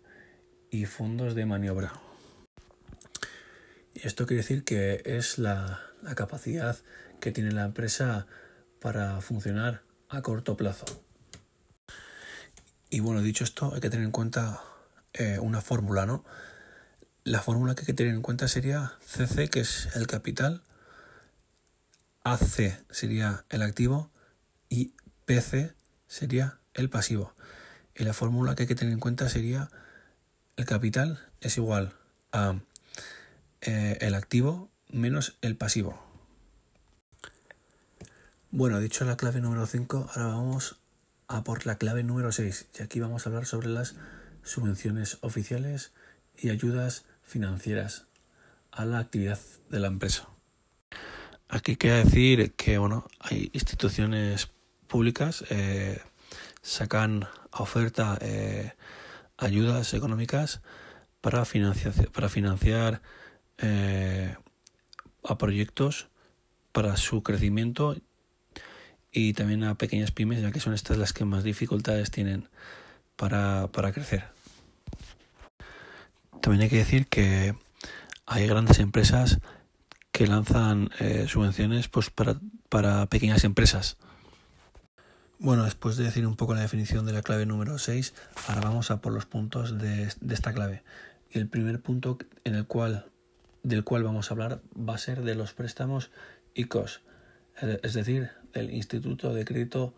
y 0.70 0.86
fondos 0.86 1.36
de 1.36 1.46
maniobra. 1.46 1.94
Y 3.94 4.08
esto 4.08 4.26
quiere 4.26 4.42
decir 4.42 4.64
que 4.64 5.04
es 5.06 5.38
la, 5.38 5.82
capacidad 6.16 6.78
que 7.22 7.32
tiene 7.32 7.52
la 7.52 7.66
empresa 7.66 8.28
para 8.82 9.22
funcionar 9.22 9.84
a 10.10 10.22
corto 10.22 10.58
plazo. 10.58 10.86
Y 12.90 13.00
bueno, 13.00 13.22
dicho 13.22 13.44
esto, 13.44 13.72
hay 13.74 13.82
que 13.82 13.90
tener 13.90 14.06
en 14.06 14.12
cuenta 14.12 14.62
eh, 15.14 15.40
una 15.40 15.62
fórmula, 15.62 16.06
¿no? 16.06 16.26
La 17.26 17.42
fórmula 17.42 17.74
que 17.74 17.82
hay 17.82 17.86
que 17.86 17.94
tener 17.94 18.14
en 18.14 18.22
cuenta 18.22 18.50
sería 18.50 18.94
CC, 19.00 19.50
que 19.50 19.62
es 19.62 19.96
el 19.96 20.08
capital, 20.08 20.62
AC 22.24 22.84
sería 22.90 23.46
el 23.50 23.62
activo 23.62 24.12
y 24.68 24.94
PC 25.26 25.74
sería 26.08 26.60
el 26.74 26.90
pasivo. 26.90 27.34
Y 27.96 28.04
la 28.04 28.14
fórmula 28.14 28.56
que 28.56 28.64
hay 28.64 28.68
que 28.68 28.76
tener 28.76 28.94
en 28.94 29.00
cuenta 29.00 29.30
sería 29.30 29.70
el 30.58 30.66
capital 30.66 31.20
es 31.40 31.58
igual 31.58 31.94
a 32.34 32.56
eh, 33.62 33.98
el 34.02 34.16
activo 34.16 34.70
menos 34.90 35.38
el 35.42 35.56
pasivo. 35.56 36.04
Bueno, 38.52 38.80
dicho 38.82 39.06
la 39.06 39.16
clave 39.16 39.40
número 39.40 39.66
5, 39.66 40.12
ahora 40.14 40.28
vamos 40.28 40.76
a 41.28 41.44
por 41.46 41.66
la 41.66 41.78
clave 41.78 42.04
número 42.04 42.34
6 42.34 42.68
y 42.78 42.84
aquí 42.84 43.00
vamos 43.00 43.26
a 43.26 43.30
hablar 43.30 43.46
sobre 43.46 43.70
las 43.70 43.96
subvenciones 44.44 45.18
oficiales 45.22 45.94
y 46.38 46.50
ayudas 46.50 47.06
financieras 47.24 48.06
a 48.72 48.86
la 48.86 49.00
actividad 49.00 49.40
de 49.70 49.80
la 49.80 49.88
empresa. 49.88 50.30
Aquí 51.50 51.76
queda 51.76 52.04
decir 52.04 52.54
que 52.54 52.78
bueno, 52.78 53.08
hay 53.20 53.50
instituciones 53.54 54.50
públicas 54.88 55.44
eh, 55.50 56.02
sacan 56.62 57.28
a 57.52 57.62
oferta 57.62 58.18
eh, 58.22 58.74
ayudas 59.38 59.94
económicas 59.94 60.62
para 61.22 61.46
financiar, 61.46 61.94
para 62.12 62.30
financiar 62.30 63.02
eh, 63.60 64.36
a 65.24 65.38
proyectos 65.38 66.08
para 66.72 66.98
su 66.98 67.22
crecimiento 67.22 67.96
y 69.12 69.34
también 69.34 69.64
a 69.64 69.76
pequeñas 69.76 70.12
pymes, 70.12 70.42
ya 70.42 70.52
que 70.52 70.60
son 70.60 70.74
estas 70.74 70.98
las 70.98 71.14
que 71.14 71.24
más 71.24 71.44
dificultades 71.44 72.10
tienen 72.10 72.50
para, 73.16 73.68
para 73.72 73.92
crecer. 73.92 74.33
También 76.44 76.64
hay 76.64 76.70
que 76.70 76.76
decir 76.76 77.08
que 77.08 77.56
hay 78.26 78.48
grandes 78.48 78.80
empresas 78.80 79.40
que 80.12 80.28
lanzan 80.28 80.90
eh, 81.00 81.26
subvenciones 81.30 81.88
pues, 81.88 82.10
para, 82.10 83.06
pequeñas 83.06 83.46
empresas. 83.46 83.96
Bueno, 85.40 85.64
después 85.64 85.96
de 85.96 86.04
decir 86.04 86.28
un 86.28 86.36
poco 86.36 86.54
la 86.54 86.60
definición 86.60 87.06
de 87.06 87.14
la 87.14 87.22
clave 87.22 87.46
número 87.46 87.80
6, 87.80 88.14
ahora 88.50 88.60
vamos 88.60 88.92
a 88.92 89.00
por 89.00 89.14
los 89.14 89.26
puntos 89.26 89.80
de, 89.80 90.12
esta 90.30 90.54
clave. 90.54 90.84
Y 91.32 91.40
el 91.40 91.48
primer 91.48 91.82
punto 91.82 92.18
en 92.44 92.56
el 92.56 92.68
cual, 92.68 93.06
del 93.64 93.86
cual 93.86 94.04
vamos 94.04 94.30
a 94.30 94.34
hablar 94.34 94.62
va 94.78 94.96
a 94.96 94.98
ser 94.98 95.22
de 95.22 95.36
los 95.36 95.54
préstamos 95.54 96.12
ICOS, 96.56 97.00
es 97.84 97.94
decir, 97.94 98.32
del 98.52 98.74
Instituto 98.74 99.34
de 99.34 99.46
Crédito 99.46 99.94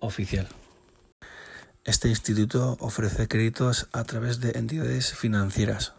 Oficial. 0.00 0.48
Este 1.88 2.10
instituto 2.10 2.76
ofrece 2.80 3.28
créditos 3.28 3.88
a 3.92 4.04
través 4.04 4.40
de 4.40 4.50
entidades 4.58 5.14
financieras. 5.14 5.94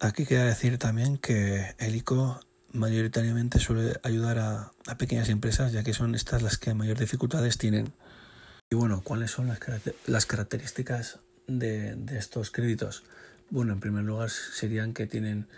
Aquí 0.00 0.24
queda 0.24 0.46
decir 0.46 0.78
también 0.78 1.18
que 1.18 1.74
el 1.76 1.94
ICO 1.94 2.40
mayoritariamente 2.72 3.58
suele 3.58 4.00
ayudar 4.02 4.38
a, 4.38 4.72
pequeñas 4.96 5.28
empresas, 5.28 5.72
ya 5.72 5.84
que 5.84 5.92
son 5.92 6.14
estas 6.14 6.40
las 6.40 6.56
que 6.56 6.72
mayor 6.72 6.98
dificultades 6.98 7.58
tienen. 7.58 7.92
Y 8.70 8.76
bueno, 8.76 9.02
¿cuáles 9.04 9.30
son 9.30 9.46
las, 9.46 10.24
características 10.24 11.18
de, 11.46 11.94
estos 12.16 12.50
créditos? 12.50 13.04
Bueno, 13.50 13.74
en 13.74 13.80
primer 13.80 14.04
lugar 14.04 14.30
serían 14.30 14.94
que 14.94 15.06
tienen 15.06 15.48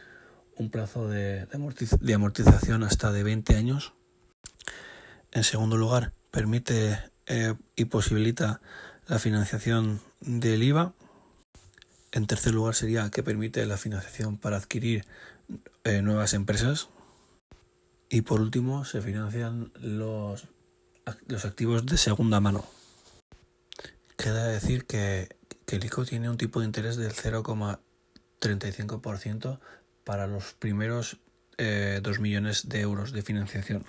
un 0.57 0.71
plazo 0.71 1.07
de, 1.07 1.47
amortización 2.13 2.83
hasta 2.83 3.13
de 3.13 3.23
20 3.23 3.55
años. 3.55 3.93
En 5.31 5.45
segundo 5.45 5.77
lugar, 5.77 6.15
permite 6.33 6.99
eh, 7.27 7.55
y 7.77 7.85
posibilita 7.85 8.61
la 9.09 9.19
financiación 9.19 10.01
del 10.21 10.63
IVA. 10.63 10.95
En 12.13 12.27
tercer 12.27 12.55
lugar 12.55 12.75
sería 12.75 13.11
que 13.11 13.23
permite 13.23 13.67
la 13.67 13.77
financiación 13.77 14.39
para 14.39 14.57
adquirir 14.59 15.05
eh, 15.85 16.01
nuevas 16.03 16.35
empresas. 16.35 16.89
Y 18.11 18.23
por 18.23 18.41
último 18.41 18.85
se 18.85 19.03
financian 19.03 19.73
los, 19.81 20.49
los 21.27 21.45
activos 21.45 21.87
de 21.87 21.97
segunda 21.97 22.41
mano. 22.41 22.65
Queda 24.17 24.47
decir 24.47 24.87
que, 24.87 25.37
el 25.67 25.85
ICO 25.85 26.05
tiene 26.07 26.31
un 26.31 26.39
tipo 26.39 26.61
de 26.61 26.67
interés 26.67 26.97
del 26.97 27.13
0,35% 27.13 29.61
para 30.05 30.27
los 30.27 30.55
primeros 30.55 31.19
eh, 31.59 32.01
2 32.03 32.21
millones 32.21 32.71
de 32.71 32.81
euros 32.81 33.13
de 33.13 33.21
financiación. 33.21 33.85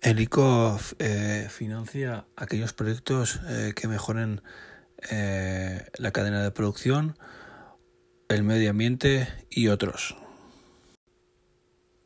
El 0.00 0.20
ICO 0.20 0.78
eh, 1.00 1.48
financia 1.50 2.24
aquellos 2.36 2.72
proyectos 2.72 3.40
eh, 3.48 3.72
que 3.74 3.88
mejoren 3.88 4.42
eh, 5.10 5.86
la 5.96 6.12
cadena 6.12 6.40
de 6.40 6.52
producción, 6.52 7.18
el 8.28 8.44
medio 8.44 8.70
ambiente 8.70 9.26
y 9.50 9.68
otros. 9.68 10.16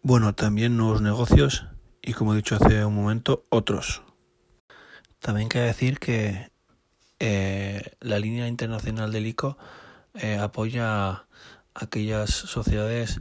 Bueno, 0.03 0.35
también 0.35 0.79
nuevos 0.79 1.03
negocios 1.03 1.67
y 2.01 2.15
como 2.15 2.33
he 2.33 2.37
dicho 2.37 2.57
hace 2.57 2.83
un 2.83 2.95
momento, 2.95 3.45
otros. 3.51 4.03
También 5.19 5.49
cabe 5.49 5.67
decir 5.67 5.99
que 5.99 6.51
la 8.01 8.19
línea 8.19 8.49
internacional 8.49 9.13
del 9.13 9.27
ICO 9.27 9.57
apoya 10.41 11.09
a 11.09 11.27
aquellas 11.75 12.31
sociedades 12.31 13.21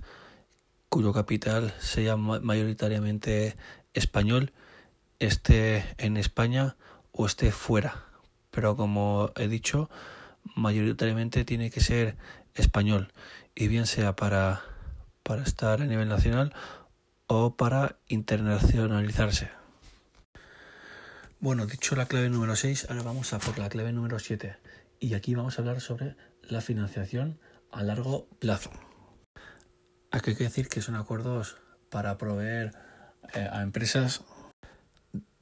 cuyo 0.90 1.14
capital 1.14 1.74
sea 1.80 2.18
mayoritariamente 2.18 3.56
español 3.94 4.54
esté 5.20 5.86
en 5.98 6.18
España 6.18 6.76
o 7.12 7.26
esté 7.26 7.52
fuera. 7.52 8.06
Pero 8.50 8.76
como 8.76 9.32
he 9.36 9.48
dicho, 9.48 9.90
mayoritariamente 10.56 11.46
tiene 11.46 11.70
que 11.70 11.82
ser 11.82 12.18
español 12.56 13.14
y 13.56 13.68
bien 13.68 13.86
sea 13.86 14.16
para, 14.16 14.62
para 15.24 15.44
estar 15.44 15.82
a 15.82 15.86
nivel 15.86 16.10
nacional 16.10 16.54
o 17.28 17.56
para 17.56 17.98
internacionalizarse. 18.08 19.50
Bueno, 21.40 21.66
dicho 21.66 21.96
la 21.96 22.06
clave 22.06 22.30
número 22.30 22.56
6, 22.56 22.88
ahora 22.90 23.04
vamos 23.04 23.34
a 23.34 23.40
por 23.40 23.58
la 23.58 23.70
clave 23.70 23.92
número 23.94 24.20
7 24.20 24.58
y 25.00 25.16
aquí 25.16 25.34
vamos 25.34 25.58
a 25.58 25.62
hablar 25.62 25.82
sobre 25.82 26.16
la 26.44 26.62
financiación 26.62 27.40
a 27.72 27.84
largo 27.84 28.28
plazo. 28.40 28.72
Aquí 30.12 30.32
hay 30.32 30.36
que 30.36 30.44
decir 30.44 30.68
que 30.68 30.82
son 30.82 30.96
acuerdos 30.96 31.58
para 31.90 32.18
proveer 32.18 32.74
a 33.34 33.62
empresas 33.62 34.24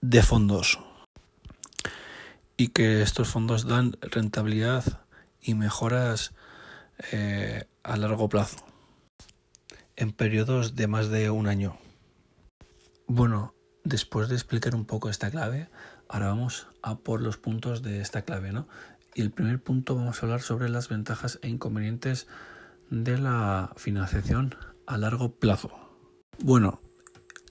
de 0.01 0.21
fondos 0.21 0.79
y 2.59 2.67
que 2.67 3.01
estos 3.01 3.29
fondos 3.29 3.67
dan 3.67 3.97
rentabilidad 4.01 4.83
y 5.41 5.53
mejoras 5.53 6.33
eh, 7.11 7.65
a 7.83 7.95
largo 7.95 8.27
plazo 8.27 8.57
en 9.95 10.11
periodos 10.11 10.75
de 10.75 10.87
más 10.87 11.09
de 11.09 11.29
un 11.29 11.47
año. 11.47 11.77
Bueno, 13.07 13.53
después 13.83 14.29
de 14.29 14.35
explicar 14.35 14.75
un 14.75 14.85
poco 14.85 15.09
esta 15.09 15.31
clave, 15.31 15.69
ahora 16.07 16.27
vamos 16.27 16.67
a 16.81 16.97
por 16.97 17.21
los 17.21 17.37
puntos 17.37 17.81
de 17.81 18.01
esta 18.01 18.23
clave, 18.23 18.51
¿no? 18.51 18.67
Y 19.15 19.21
el 19.21 19.31
primer 19.31 19.61
punto 19.61 19.95
vamos 19.95 20.21
a 20.21 20.25
hablar 20.25 20.41
sobre 20.41 20.69
las 20.69 20.89
ventajas 20.89 21.39
e 21.41 21.49
inconvenientes 21.49 22.27
de 22.89 23.17
la 23.17 23.71
financiación 23.77 24.55
a 24.85 24.97
largo 24.97 25.33
plazo. 25.33 25.71
Bueno, 26.39 26.81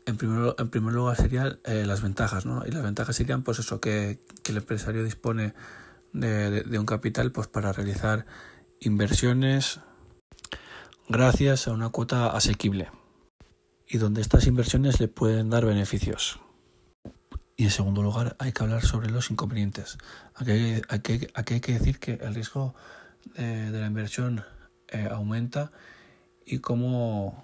en 0.09 0.17
primer, 0.17 0.55
en 0.57 0.71
primer 0.71 0.95
lugar 0.95 1.17
serían 1.17 1.61
eh, 1.65 1.85
las 1.85 2.01
ventajas, 2.01 2.47
¿no? 2.47 2.65
Y 2.67 2.71
las 2.71 2.83
ventajas 2.83 3.15
serían, 3.15 3.43
pues 3.43 3.59
eso, 3.59 3.79
que, 3.79 4.25
el 4.49 4.57
empresario 4.57 5.05
dispone 5.05 5.53
de, 6.15 6.79
un 6.79 6.87
capital 6.87 7.31
pues 7.31 7.47
para 7.49 7.71
realizar 7.73 8.25
inversiones 8.81 9.81
gracias 11.07 11.69
a 11.69 11.73
una 11.73 11.91
cuota 11.91 12.29
asequible 12.29 12.91
y 13.87 13.99
donde 13.99 14.23
estas 14.23 14.47
inversiones 14.47 14.99
le 14.99 15.09
pueden 15.09 15.51
dar 15.51 15.67
beneficios. 15.67 16.41
Y 17.57 17.65
en 17.65 17.71
segundo 17.71 18.03
lugar 18.03 18.35
hay 18.39 18.53
que 18.53 18.63
hablar 18.63 18.87
sobre 18.87 19.11
los 19.11 19.31
inconvenientes. 19.31 19.99
Aquí 20.35 20.53
hay, 20.89 21.61
que 21.61 21.73
decir 21.73 21.99
que 21.99 22.13
el 22.13 22.35
riesgo 22.35 22.75
de, 23.35 23.71
la 23.71 23.87
inversión 23.87 24.43
eh, 24.89 25.07
aumenta 25.11 25.71
y 26.47 26.61
como, 26.61 27.43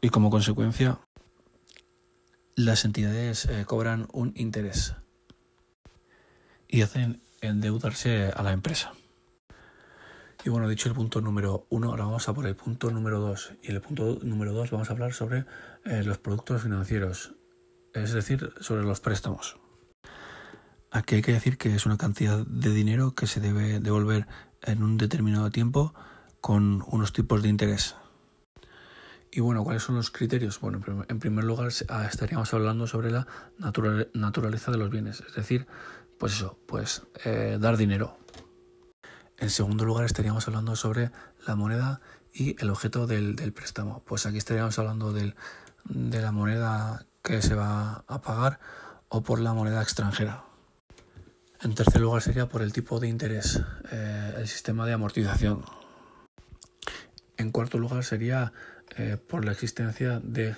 y 0.00 0.10
como 0.10 0.30
consecuencia 0.30 1.00
las 2.58 2.84
entidades 2.84 3.44
eh, 3.44 3.64
cobran 3.66 4.08
un 4.12 4.32
interés 4.34 4.96
y 6.66 6.82
hacen 6.82 7.22
endeudarse 7.40 8.32
a 8.34 8.42
la 8.42 8.52
empresa. 8.52 8.92
Y 10.44 10.50
bueno, 10.50 10.68
dicho 10.68 10.88
el 10.88 10.94
punto 10.96 11.20
número 11.20 11.68
uno, 11.70 11.90
ahora 11.90 12.04
vamos 12.04 12.28
a 12.28 12.34
por 12.34 12.46
el 12.46 12.56
punto 12.56 12.90
número 12.90 13.20
dos. 13.20 13.52
Y 13.62 13.68
en 13.68 13.76
el 13.76 13.80
punto 13.80 14.18
número 14.22 14.52
dos 14.52 14.72
vamos 14.72 14.90
a 14.90 14.92
hablar 14.92 15.12
sobre 15.12 15.44
eh, 15.84 16.02
los 16.02 16.18
productos 16.18 16.62
financieros, 16.62 17.34
es 17.94 18.12
decir, 18.12 18.52
sobre 18.60 18.82
los 18.82 18.98
préstamos. 18.98 19.56
Aquí 20.90 21.14
hay 21.14 21.22
que 21.22 21.32
decir 21.32 21.58
que 21.58 21.76
es 21.76 21.86
una 21.86 21.96
cantidad 21.96 22.44
de 22.44 22.70
dinero 22.70 23.14
que 23.14 23.28
se 23.28 23.38
debe 23.38 23.78
devolver 23.78 24.26
en 24.62 24.82
un 24.82 24.98
determinado 24.98 25.50
tiempo 25.52 25.94
con 26.40 26.82
unos 26.88 27.12
tipos 27.12 27.40
de 27.40 27.50
interés. 27.50 27.94
Y 29.30 29.40
bueno, 29.40 29.62
¿cuáles 29.62 29.82
son 29.82 29.96
los 29.96 30.10
criterios? 30.10 30.60
Bueno, 30.60 30.80
en 31.08 31.18
primer 31.18 31.44
lugar 31.44 31.68
ah, 31.88 32.06
estaríamos 32.06 32.52
hablando 32.54 32.86
sobre 32.86 33.10
la 33.10 33.26
naturaleza 34.14 34.70
de 34.70 34.78
los 34.78 34.90
bienes, 34.90 35.22
es 35.26 35.34
decir, 35.34 35.66
pues 36.18 36.34
eso, 36.34 36.58
pues 36.66 37.02
eh, 37.24 37.58
dar 37.60 37.76
dinero. 37.76 38.18
En 39.36 39.50
segundo 39.50 39.84
lugar 39.84 40.04
estaríamos 40.04 40.48
hablando 40.48 40.74
sobre 40.74 41.12
la 41.46 41.54
moneda 41.54 42.00
y 42.32 42.60
el 42.60 42.70
objeto 42.70 43.06
del, 43.06 43.36
préstamo. 43.52 44.02
Pues 44.04 44.26
aquí 44.26 44.38
estaríamos 44.38 44.78
hablando 44.78 45.12
del, 45.12 45.36
de 45.84 46.20
la 46.20 46.32
moneda 46.32 47.06
que 47.22 47.40
se 47.42 47.54
va 47.54 48.04
a 48.08 48.20
pagar 48.20 48.58
o 49.08 49.22
por 49.22 49.38
la 49.38 49.52
moneda 49.54 49.82
extranjera. 49.82 50.44
En 51.60 51.74
tercer 51.74 52.00
lugar 52.00 52.22
sería 52.22 52.48
por 52.48 52.62
el 52.62 52.72
tipo 52.72 53.00
de 53.00 53.08
interés, 53.08 53.60
eh, 53.90 54.34
el 54.38 54.48
sistema 54.48 54.86
de 54.86 54.92
amortización. 54.92 55.64
En 57.36 57.52
cuarto 57.52 57.78
lugar 57.78 58.04
sería 58.04 58.52
eh, 58.98 59.16
por 59.16 59.44
la 59.44 59.52
existencia 59.52 60.20
de, 60.20 60.56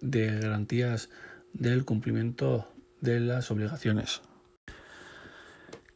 garantías 0.00 1.10
del 1.52 1.84
cumplimiento 1.84 2.68
de 3.00 3.20
las 3.20 3.52
obligaciones. 3.52 4.20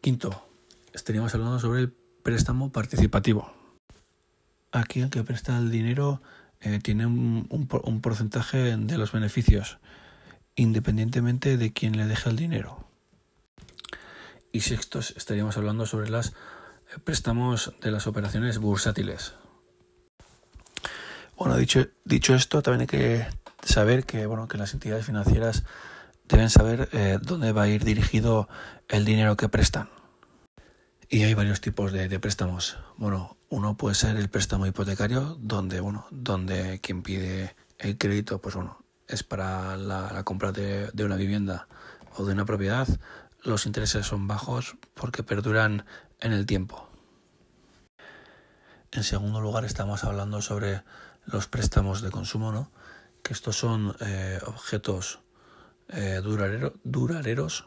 Quinto, 0.00 0.46
estaríamos 0.92 1.34
hablando 1.34 1.58
sobre 1.58 1.80
el 1.80 1.92
préstamo 2.22 2.70
participativo. 2.70 3.52
Aquí 4.70 5.00
el 5.00 5.10
que 5.10 5.24
presta 5.24 5.58
el 5.58 5.72
dinero 5.72 6.22
eh, 6.60 6.78
tiene 6.80 7.04
un, 7.06 7.48
un, 7.50 8.00
porcentaje 8.00 8.76
de 8.76 8.98
los 8.98 9.10
beneficios, 9.10 9.78
independientemente 10.54 11.56
de 11.56 11.72
quién 11.72 11.96
le 11.96 12.06
deja 12.06 12.30
el 12.30 12.36
dinero. 12.36 12.86
Y 14.52 14.60
sexto, 14.60 15.00
estaríamos 15.00 15.56
hablando 15.56 15.86
sobre 15.86 16.10
los 16.10 16.28
eh, 16.28 16.32
préstamos 17.02 17.72
de 17.80 17.90
las 17.90 18.06
operaciones 18.06 18.58
bursátiles. 18.58 19.34
Bueno, 21.42 21.56
dicho, 21.56 21.88
dicho 22.04 22.36
esto, 22.36 22.62
también 22.62 22.82
hay 22.82 22.86
que 22.86 23.26
saber 23.64 24.04
que, 24.04 24.26
bueno, 24.26 24.46
que 24.46 24.58
las 24.58 24.74
entidades 24.74 25.04
financieras 25.04 25.64
deben 26.28 26.48
saber 26.48 26.88
eh, 26.92 27.18
dónde 27.20 27.50
va 27.50 27.62
a 27.62 27.68
ir 27.68 27.82
dirigido 27.82 28.48
el 28.86 29.04
dinero 29.04 29.36
que 29.36 29.48
prestan. 29.48 29.88
Y 31.08 31.24
hay 31.24 31.34
varios 31.34 31.60
tipos 31.60 31.90
de, 31.90 32.20
préstamos. 32.20 32.78
Bueno, 32.96 33.36
uno 33.48 33.76
puede 33.76 33.96
ser 33.96 34.14
el 34.18 34.28
préstamo 34.28 34.68
hipotecario, 34.68 35.36
donde, 35.40 35.80
bueno, 35.80 36.06
donde 36.12 36.78
quien 36.78 37.02
pide 37.02 37.56
el 37.80 37.98
crédito, 37.98 38.40
pues 38.40 38.54
bueno, 38.54 38.78
es 39.08 39.24
para 39.24 39.76
la, 39.76 40.22
compra 40.22 40.52
de, 40.52 40.92
de, 40.92 41.04
una 41.04 41.16
vivienda 41.16 41.66
o 42.18 42.24
de 42.24 42.34
una 42.34 42.44
propiedad. 42.44 42.86
Los 43.42 43.66
intereses 43.66 44.06
son 44.06 44.28
bajos 44.28 44.76
porque 44.94 45.24
perduran 45.24 45.86
en 46.20 46.34
el 46.34 46.46
tiempo. 46.46 46.88
En 48.92 49.02
segundo 49.02 49.40
lugar, 49.40 49.64
estamos 49.64 50.04
hablando 50.04 50.40
sobre 50.40 50.82
los 51.26 51.46
préstamos 51.46 52.02
de 52.02 52.10
consumo, 52.10 52.52
¿no? 52.52 52.70
Que 53.22 53.32
estos 53.32 53.56
son 53.56 53.96
eh, 54.00 54.40
objetos 54.46 55.20
eh, 55.88 56.20
duraderos 56.84 57.66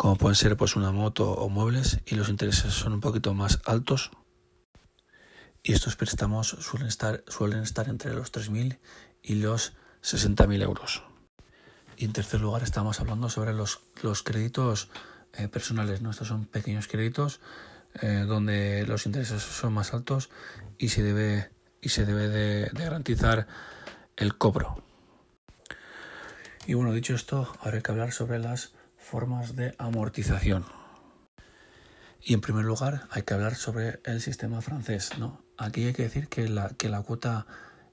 como 0.00 0.16
pueden 0.16 0.34
ser 0.34 0.56
pues 0.56 0.76
una 0.76 0.92
moto 0.92 1.30
o 1.30 1.50
muebles 1.50 2.00
y 2.06 2.14
los 2.14 2.30
intereses 2.30 2.72
son 2.72 2.94
un 2.94 3.00
poquito 3.00 3.34
más 3.34 3.60
altos 3.66 4.10
y 5.62 5.74
estos 5.74 5.94
préstamos 5.94 6.48
suelen 6.48 6.88
estar, 6.88 7.22
suelen 7.28 7.62
estar 7.62 7.86
entre 7.90 8.14
los 8.14 8.32
3.000 8.32 8.78
y 9.22 9.34
los 9.34 9.74
60.000 10.02 10.62
euros. 10.62 11.02
Y 11.98 12.06
en 12.06 12.14
tercer 12.14 12.40
lugar 12.40 12.62
estamos 12.62 12.98
hablando 12.98 13.28
sobre 13.28 13.52
los, 13.52 13.80
los 14.02 14.22
créditos 14.22 14.88
eh, 15.34 15.48
personales. 15.48 16.00
¿no? 16.00 16.12
Estos 16.12 16.28
son 16.28 16.46
pequeños 16.46 16.88
créditos 16.88 17.40
eh, 18.00 18.24
donde 18.26 18.86
los 18.86 19.04
intereses 19.04 19.42
son 19.42 19.74
más 19.74 19.92
altos 19.92 20.30
y 20.78 20.88
se 20.88 21.02
debe, 21.02 21.50
y 21.80 21.88
se 21.90 22.04
debe 22.04 22.28
de, 22.28 22.70
garantizar 22.72 23.46
el 24.16 24.36
cobro. 24.36 24.82
Y 26.66 26.74
bueno, 26.74 26.92
dicho 26.92 27.14
esto, 27.14 27.52
ahora 27.60 27.78
hay 27.78 27.82
que 27.82 27.90
hablar 27.90 28.12
sobre 28.12 28.38
las 28.38 28.74
formas 28.96 29.56
de 29.56 29.74
amortización. 29.78 30.64
Y 32.22 32.34
en 32.34 32.40
primer 32.40 32.64
lugar 32.64 33.06
hay 33.10 33.22
que 33.22 33.34
hablar 33.34 33.54
sobre 33.54 34.00
el 34.04 34.20
sistema 34.20 34.60
francés. 34.60 35.12
¿no? 35.18 35.42
Aquí 35.56 35.86
hay 35.86 35.92
que 35.94 36.02
decir 36.02 36.28
que 36.28 36.48
la, 36.48 36.68
que 36.68 36.88
la 36.88 37.02
cuota 37.02 37.46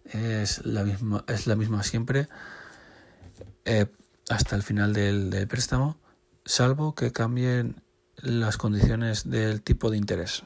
es 0.04 0.65
la 0.65 0.84
misma, 0.84 1.23
es 1.28 1.47
la 1.47 1.56
misma 1.56 1.84
siempre 1.84 2.28
eh, 3.65 3.88
hasta 4.30 4.56
el 4.56 4.63
final 4.63 4.93
del 4.93 5.47
préstamo, 5.47 5.97
salvo 6.45 6.95
que 6.95 7.12
cambien 7.12 7.82
las 8.17 8.58
condiciones 8.58 9.30
del 9.30 9.62
tipo 9.62 9.89
de 9.89 9.97
interés. 9.97 10.43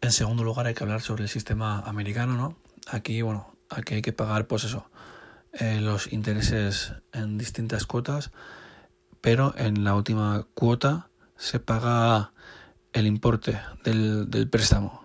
En 0.00 0.12
segundo 0.12 0.44
lugar 0.44 0.66
hay 0.66 0.74
que 0.74 0.84
hablar 0.84 1.00
sobre 1.00 1.24
el 1.24 1.28
sistema 1.28 1.80
americano, 1.80 2.34
¿no? 2.34 2.56
Aquí, 2.86 3.22
bueno, 3.22 3.52
aquí 3.68 3.94
hay 3.94 4.02
que 4.02 4.12
pagar, 4.12 4.46
pues 4.46 4.64
eso, 4.64 4.90
eh, 5.52 5.80
los 5.80 6.12
intereses 6.12 6.92
en 7.12 7.38
distintas 7.38 7.86
cuotas 7.86 8.30
pero 9.20 9.54
en 9.56 9.84
la 9.84 9.94
última 9.94 10.46
cuota 10.54 11.10
se 11.36 11.60
paga 11.60 12.32
el 12.92 13.06
importe 13.06 13.60
del, 13.84 14.48
préstamo. 14.50 15.02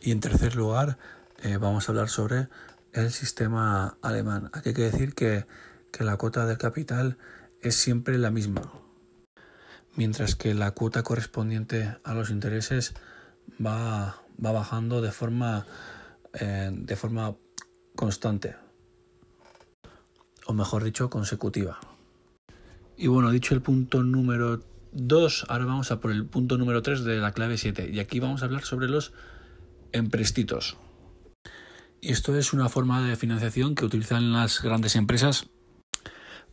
Y 0.00 0.10
en 0.10 0.20
tercer 0.20 0.54
lugar, 0.54 0.98
eh, 1.42 1.56
vamos 1.56 1.88
a 1.88 1.92
hablar 1.92 2.08
sobre 2.08 2.48
el 2.92 3.10
sistema 3.10 3.96
alemán. 4.02 4.50
Aquí 4.52 4.70
hay 4.70 4.74
que 4.74 4.82
decir 4.82 5.14
que, 5.14 5.46
la 6.00 6.16
cuota 6.16 6.44
del 6.44 6.58
capital 6.58 7.18
es 7.60 7.76
siempre 7.76 8.18
la 8.18 8.32
misma, 8.32 8.62
mientras 9.96 10.34
que 10.34 10.54
la 10.54 10.72
cuota 10.72 11.02
correspondiente 11.02 11.96
a 12.04 12.14
los 12.14 12.30
intereses 12.30 12.94
va, 13.64 14.22
va 14.44 14.52
bajando 14.52 15.00
de 15.00 15.12
forma, 15.12 15.66
eh, 16.34 16.70
de 16.72 16.96
forma 16.96 17.34
constante, 17.94 18.56
o 20.46 20.52
mejor 20.52 20.84
dicho, 20.84 21.10
consecutiva. 21.10 21.78
Y 22.96 23.08
bueno, 23.08 23.30
dicho 23.30 23.54
el 23.54 23.62
punto 23.62 24.02
número 24.02 24.60
2, 24.92 25.46
ahora 25.48 25.64
vamos 25.64 25.90
a 25.90 26.00
por 26.00 26.12
el 26.12 26.26
punto 26.26 26.56
número 26.58 26.82
3 26.82 27.04
de 27.04 27.16
la 27.16 27.32
clave 27.32 27.58
7. 27.58 27.90
Y 27.92 27.98
aquí 27.98 28.20
vamos 28.20 28.42
a 28.42 28.44
hablar 28.46 28.64
sobre 28.64 28.88
los 28.88 29.12
emprestitos. 29.92 30.76
Y 32.00 32.12
esto 32.12 32.36
es 32.36 32.52
una 32.52 32.68
forma 32.68 33.06
de 33.08 33.16
financiación 33.16 33.74
que 33.74 33.84
utilizan 33.84 34.32
las 34.32 34.60
grandes 34.62 34.94
empresas 34.94 35.48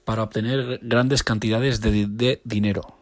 para 0.05 0.23
obtener 0.23 0.79
grandes 0.81 1.23
cantidades 1.23 1.81
de, 1.81 2.41
dinero. 2.43 3.00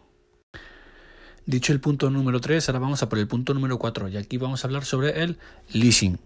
Dicho 1.46 1.74
el 1.74 1.80
punto 1.80 2.10
número 2.10 2.40
3, 2.40 2.70
ahora 2.70 2.80
vamos 2.80 3.02
a 3.04 3.10
por 3.10 3.20
el 3.20 3.28
punto 3.28 3.54
número 3.54 3.80
4 3.80 4.10
y 4.10 4.18
aquí 4.18 4.38
vamos 4.38 4.64
a 4.64 4.68
hablar 4.68 4.86
sobre 4.86 5.24
el 5.24 5.38
leasing. 5.72 6.20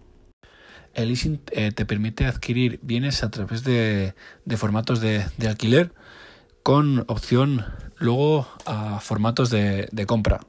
El 0.94 1.08
leasing 1.08 1.42
eh, 1.52 1.72
te 1.72 1.86
permite 1.86 2.26
adquirir 2.26 2.80
bienes 2.84 3.24
a 3.24 3.32
través 3.32 3.64
de, 3.64 4.14
formatos 4.58 5.02
de 5.02 5.26
alquiler 5.48 5.92
con 6.64 7.04
opción 7.08 7.66
luego 7.98 8.48
a 8.66 9.00
formatos 9.00 9.50
de, 9.50 10.06
compra. 10.08 10.42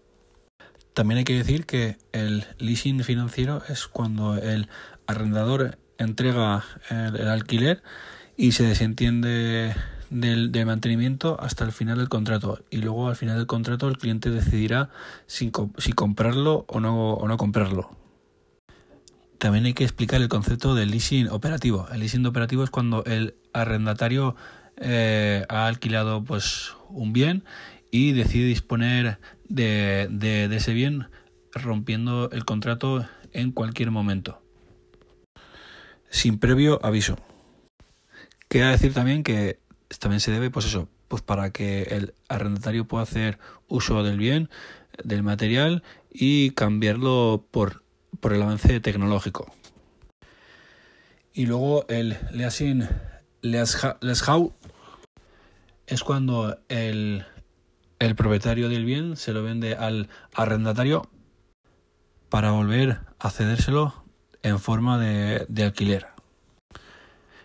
También 0.95 1.19
hay 1.19 1.25
que 1.25 1.35
decir 1.35 1.67
que 1.67 1.99
el 2.13 2.47
leasing 2.59 3.03
financiero 3.03 3.63
es 3.69 3.89
cuando 3.89 4.37
el 4.37 4.69
arrendador 5.07 5.79
entrega 5.99 6.65
el, 6.89 7.29
alquiler 7.29 7.83
y 8.37 8.53
se 8.53 8.65
desentiende 8.65 9.75
del, 10.15 10.51
mantenimiento 10.65 11.37
hasta 11.41 11.65
el 11.65 11.73
final 11.73 11.99
del 11.99 12.09
contrato 12.09 12.65
y 12.71 12.79
luego 12.79 13.09
al 13.09 13.17
final 13.17 13.37
del 13.37 13.47
contrato 13.47 13.89
el 13.89 13.99
cliente 13.99 14.31
decidirá 14.31 14.91
si, 15.27 15.51
comprarlo 15.51 16.65
o 16.69 16.81
no, 16.81 17.15
o 17.15 17.29
no 17.29 17.37
comprarlo. 17.37 17.91
También 19.39 19.67
hay 19.67 19.75
que 19.75 19.85
explicar 19.85 20.23
el 20.23 20.29
concepto 20.29 20.75
del 20.75 20.91
leasing 20.91 21.29
operativo. 21.29 21.87
El 21.93 22.01
leasing 22.01 22.25
operativo 22.27 22.65
es 22.65 22.71
cuando 22.71 23.05
el 23.05 23.35
arrendatario 23.53 24.37
eh, 24.77 25.45
ha 25.49 25.67
alquilado 25.67 26.25
pues 26.25 26.75
un 26.89 27.13
bien 27.13 27.45
y 27.91 28.13
decide 28.13 28.47
disponer 28.47 29.19
de, 29.49 30.49
ese 30.51 30.73
bien 30.73 31.09
rompiendo 31.53 32.31
el 32.31 32.45
contrato 32.45 33.07
en 33.33 33.53
cualquier 33.53 33.91
momento 33.91 34.41
sin 36.15 36.39
previo 36.39 36.79
aviso. 36.85 37.19
Queda 38.49 38.71
decir 38.71 38.95
también 38.95 39.25
que 39.25 39.59
también 39.99 40.21
se 40.21 40.31
debe, 40.31 40.51
pues 40.51 40.67
eso, 40.67 40.89
pues 41.09 41.23
para 41.23 41.51
que 41.51 41.83
el 41.83 42.15
arrendatario 42.29 42.87
pueda 42.87 43.05
hacer 43.05 43.39
uso 43.69 44.03
del 44.03 44.19
bien, 44.19 44.51
del 45.03 45.23
material 45.23 45.83
y 46.11 46.51
cambiarlo 46.51 47.47
por, 47.51 47.85
por 48.21 48.33
el 48.33 48.43
avance 48.43 48.81
tecnológico. 48.81 49.53
Y 51.33 51.47
luego 51.47 51.85
el 51.89 52.17
leasing 52.31 52.89
Leashau 53.43 54.55
es 55.87 56.03
cuando 56.05 56.59
el, 56.69 57.27
propietario 58.17 58.69
del 58.69 58.85
bien 58.85 59.17
se 59.17 59.33
lo 59.33 59.43
vende 59.43 59.75
al 59.75 60.09
arrendatario 60.33 61.11
para 62.29 62.53
volver 62.53 63.01
a 63.19 63.31
cedérselo 63.31 64.05
en 64.43 64.61
forma 64.61 64.99
de, 64.99 65.65
alquiler. 65.65 66.14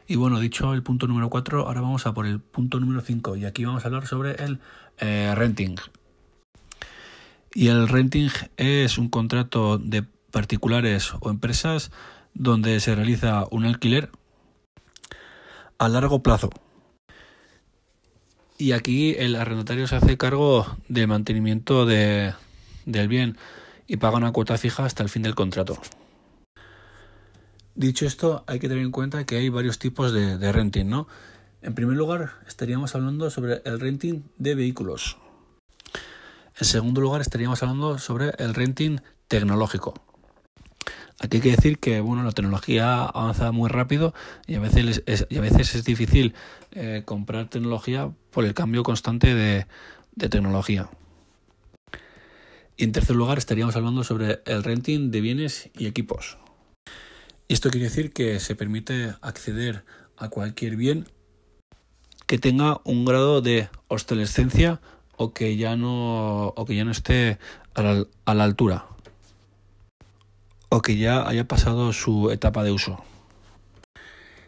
Y 0.09 0.15
bueno, 0.15 0.39
dicho 0.39 0.73
el 0.73 0.81
punto 0.81 1.05
número 1.05 1.29
4, 1.29 1.67
ahora 1.67 1.81
vamos 1.81 2.07
a 2.07 2.15
por 2.15 2.25
el 2.25 2.39
punto 2.39 2.79
número 2.79 2.99
5 2.99 3.35
y 3.35 3.45
aquí 3.45 3.63
vamos 3.63 3.85
a 3.85 3.87
hablar 3.89 4.07
sobre 4.07 4.43
el 4.43 4.59
eh, 4.97 5.31
renting. 5.35 5.75
Y 7.53 7.67
el 7.67 7.87
renting 7.87 8.31
es 8.57 8.97
un 8.97 9.09
contrato 9.09 9.77
de 9.77 10.03
particulares 10.31 11.13
o 11.19 11.29
empresas 11.29 11.91
donde 12.33 12.79
se 12.79 12.95
realiza 12.95 13.45
un 13.51 13.65
alquiler 13.65 14.09
a 15.77 15.87
largo 15.87 16.23
plazo 16.23 16.49
y 18.57 18.71
aquí 18.71 19.15
el 19.17 19.35
arrendatario 19.35 19.87
se 19.87 19.95
hace 19.95 20.17
cargo 20.17 20.65
del 20.87 21.07
mantenimiento 21.07 21.85
de, 21.85 22.33
del 22.85 23.07
bien 23.07 23.37
y 23.87 23.97
paga 23.97 24.17
una 24.17 24.31
cuota 24.31 24.57
fija 24.57 24.85
hasta 24.85 25.01
el 25.01 25.09
fin 25.09 25.21
del 25.21 25.35
contrato. 25.35 25.79
Dicho 27.75 28.05
esto, 28.05 28.43
hay 28.47 28.59
que 28.59 28.67
tener 28.67 28.83
en 28.83 28.91
cuenta 28.91 29.25
que 29.25 29.37
hay 29.37 29.49
varios 29.49 29.79
tipos 29.79 30.11
de, 30.11 30.51
renting, 30.51 30.89
¿no? 30.89 31.07
En 31.61 31.75
primer 31.75 31.95
lugar, 31.95 32.31
estaríamos 32.47 32.95
hablando 32.95 33.29
sobre 33.29 33.61
el 33.65 33.79
renting 33.79 34.23
de 34.37 34.55
vehículos. 34.55 35.17
En 36.57 36.65
segundo 36.65 37.01
lugar, 37.01 37.21
estaríamos 37.21 37.61
hablando 37.63 37.97
sobre 37.97 38.31
el 38.37 38.53
renting 38.53 38.99
tecnológico. 39.27 39.93
Aquí 41.21 41.37
hay 41.37 41.41
que 41.41 41.51
decir 41.51 41.79
que 41.79 41.99
bueno, 41.99 42.23
la 42.23 42.31
tecnología 42.31 43.03
avanza 43.03 43.51
muy 43.51 43.69
rápido 43.69 44.13
y 44.47 44.55
a 44.55 44.59
veces 44.61 45.03
es, 45.05 45.27
y 45.29 45.37
a 45.37 45.41
veces 45.41 45.75
es 45.75 45.83
difícil 45.83 46.33
eh, 46.71 47.03
comprar 47.05 47.49
tecnología 47.49 48.09
por 48.31 48.45
el 48.45 48.53
cambio 48.53 48.83
constante 48.83 49.35
de 49.35 49.65
tecnología. 50.29 50.89
Y 52.79 52.85
en 52.85 52.93
tercer 52.93 53.17
lugar 53.17 53.37
estaríamos 53.37 53.75
hablando 53.75 54.05
sobre 54.05 54.39
el 54.45 54.63
renting 54.63 55.11
de 55.11 55.19
bienes 55.19 55.69
y 55.77 55.85
equipos. 55.85 56.37
Esto 57.49 57.71
quiere 57.71 57.85
decir 57.85 58.13
que 58.13 58.39
se 58.39 58.55
permite 58.55 59.15
acceder 59.21 59.83
a 60.17 60.29
cualquier 60.29 60.75
bien 60.75 61.07
que 62.27 62.37
tenga 62.37 62.79
un 62.83 63.05
grado 63.05 63.41
de 63.41 63.69
obsolescencia 63.87 64.81
o 65.17 65.33
que 65.33 65.57
ya 65.57 65.75
no, 65.75 66.49
o 66.49 66.65
que 66.65 66.75
ya 66.75 66.85
no 66.85 66.91
esté 66.91 67.39
a 67.73 67.81
la, 67.81 68.05
a 68.25 68.33
la 68.35 68.43
altura 68.43 68.85
o 70.69 70.83
que 70.83 70.97
ya 70.97 71.27
haya 71.27 71.47
pasado 71.47 71.91
su 71.91 72.29
etapa 72.29 72.63
de 72.63 72.71
uso. 72.71 73.03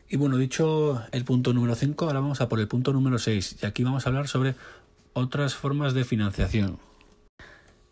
Y 0.08 0.18
bueno, 0.18 0.38
dicho 0.38 1.04
el 1.12 1.26
punto 1.26 1.54
número 1.54 1.74
5, 1.74 2.06
ahora 2.06 2.20
vamos 2.20 2.40
a 2.42 2.50
por 2.50 2.60
el 2.60 2.68
punto 2.68 2.94
número 2.94 3.18
6 3.18 3.58
y 3.64 3.66
aquí 3.66 3.84
vamos 3.84 4.06
a 4.06 4.10
hablar 4.10 4.28
sobre 4.28 4.54
otras 5.14 5.56
formas 5.56 5.96
de 5.96 6.04
financiación. 6.04 6.78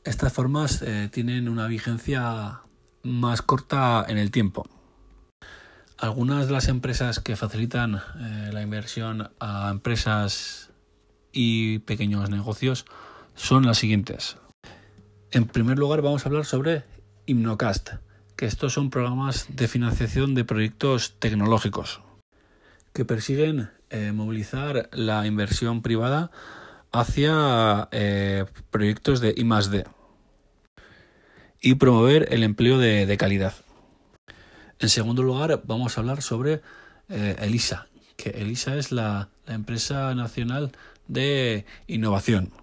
Estas 0.03 0.31
formas 0.31 0.83
eh, 0.83 1.09
tienen 1.11 1.49
una 1.49 1.65
vigencia 1.65 2.61
más 3.01 3.41
corta 3.41 4.05
en 4.07 4.19
el 4.19 4.29
tiempo. 4.29 4.69
Algunas 5.99 6.47
de 6.47 6.53
las 6.53 6.69
empresas 6.69 7.19
que 7.19 7.35
facilitan 7.35 7.95
eh, 7.95 8.51
la 8.53 8.61
inversión 8.61 9.31
a 9.41 9.69
empresas 9.69 10.69
y 11.33 11.79
pequeños 11.79 12.29
negocios 12.29 12.85
son 13.35 13.65
las 13.65 13.79
siguientes. 13.79 14.37
En 15.31 15.45
primer 15.45 15.77
lugar 15.77 16.01
vamos 16.01 16.25
a 16.25 16.29
hablar 16.29 16.45
sobre 16.45 16.83
Hymnocast, 17.25 17.95
que 18.37 18.45
estos 18.45 18.71
son 18.71 18.89
programas 18.89 19.47
de 19.49 19.67
financiación 19.67 20.35
de 20.35 20.45
proyectos 20.45 21.15
tecnológicos 21.19 21.99
que 22.93 23.03
persiguen 23.03 23.69
eh, 23.89 24.13
movilizar 24.13 24.89
la 24.93 25.27
inversión 25.27 25.81
privada 25.81 26.31
hacia 26.93 27.89
eh, 27.91 28.45
proyectos 28.71 29.19
de 29.19 29.33
I+D 29.35 29.85
y 31.61 31.75
promover 31.75 32.33
el 32.33 32.43
empleo 32.43 32.77
de, 32.77 33.05
de, 33.05 33.17
calidad. 33.17 33.53
En 34.79 34.87
segundo 34.87 35.23
lugar, 35.23 35.61
vamos 35.65 35.97
a 35.97 36.01
hablar 36.01 36.21
sobre 36.21 36.61
eh, 37.09 37.35
ELISA, 37.39 37.87
que 38.15 38.29
ELISA 38.29 38.77
es 38.77 38.93
la, 38.93 39.29
la 39.45 39.53
empresa 39.53 40.15
nacional 40.15 40.71
de 41.09 41.65
innovación. 41.87 42.53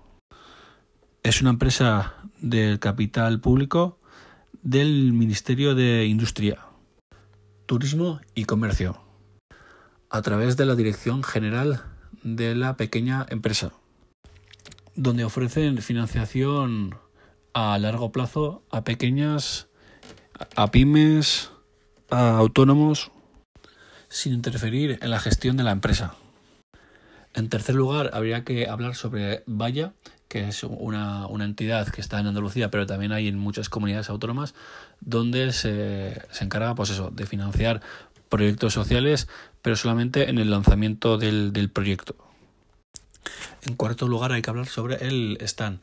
Es 1.23 1.43
una 1.43 1.51
empresa 1.51 2.15
del 2.41 2.79
capital 2.79 3.39
público 3.41 3.99
del 4.63 5.13
Ministerio 5.13 5.75
de 5.75 6.07
Industria, 6.07 6.61
Turismo 7.67 8.21
y 8.35 8.45
Comercio, 8.45 8.99
a 10.09 10.23
través 10.23 10.57
de 10.57 10.65
la 10.65 10.75
Dirección 10.75 11.23
General 11.23 11.85
de 12.23 12.55
la 12.55 12.79
Pequeña 12.79 13.27
Empresa, 13.29 13.73
donde 14.95 15.25
ofrecen 15.25 15.83
financiación 15.83 16.97
a 17.53 17.79
largo 17.79 18.11
plazo 18.11 18.63
a 18.71 18.85
pequeñas, 18.85 19.69
a 20.57 20.71
pymes, 20.71 21.51
a 22.11 22.37
autónomos, 22.39 23.11
sin 24.09 24.33
interferir 24.33 24.99
en 25.03 25.11
la 25.11 25.21
gestión 25.21 25.57
de 25.57 25.65
la 25.65 25.73
empresa. 25.73 26.15
En 27.35 27.49
tercer 27.49 27.75
lugar, 27.75 28.11
habría 28.15 28.45
que 28.45 28.69
hablar 28.69 28.95
sobre 28.95 29.43
Vaya, 29.47 29.93
que 30.29 30.49
es 30.49 30.65
una, 30.65 31.27
una, 31.27 31.45
entidad 31.45 31.89
que 31.89 32.01
está 32.01 32.19
en 32.19 32.27
Andalucía, 32.27 32.71
pero 32.71 32.87
también 32.87 33.13
hay 33.13 33.29
en 33.29 33.39
muchas 33.39 33.69
comunidades 33.69 34.09
autónomas, 34.09 34.55
donde 35.01 35.53
se, 35.53 36.23
se 36.31 36.45
encarga 36.45 36.75
pues 36.75 36.91
eso, 36.91 37.11
de 37.11 37.27
financiar 37.27 37.83
proyectos 38.29 38.73
sociales, 38.73 39.29
pero 39.63 39.77
solamente 39.77 40.31
en 40.31 40.39
el 40.39 40.51
lanzamiento 40.51 41.19
del, 41.19 41.53
del 41.53 41.71
proyecto. 41.71 42.17
En 43.67 43.75
cuarto 43.75 44.09
lugar 44.09 44.33
hay 44.33 44.43
que 44.43 44.51
hablar 44.51 44.67
sobre 44.67 45.07
el 45.07 45.39
stand, 45.43 45.81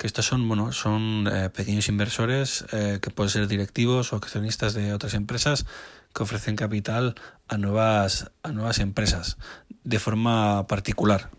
que 0.00 0.06
estos 0.06 0.24
son, 0.24 0.48
bueno, 0.48 0.72
son 0.72 1.28
eh, 1.30 1.50
pequeños 1.50 1.88
inversores 1.88 2.64
eh, 2.72 2.98
que 3.00 3.10
pueden 3.10 3.28
ser 3.30 3.46
directivos 3.46 4.12
o 4.12 4.16
accionistas 4.16 4.72
de 4.72 4.94
otras 4.94 5.12
empresas 5.12 5.66
que 6.14 6.22
ofrecen 6.22 6.56
capital 6.56 7.14
a 7.46 7.58
nuevas, 7.58 8.32
a 8.42 8.50
nuevas 8.50 8.78
empresas 8.78 9.36
de 9.84 9.98
forma 9.98 10.66
particular. 10.66 11.30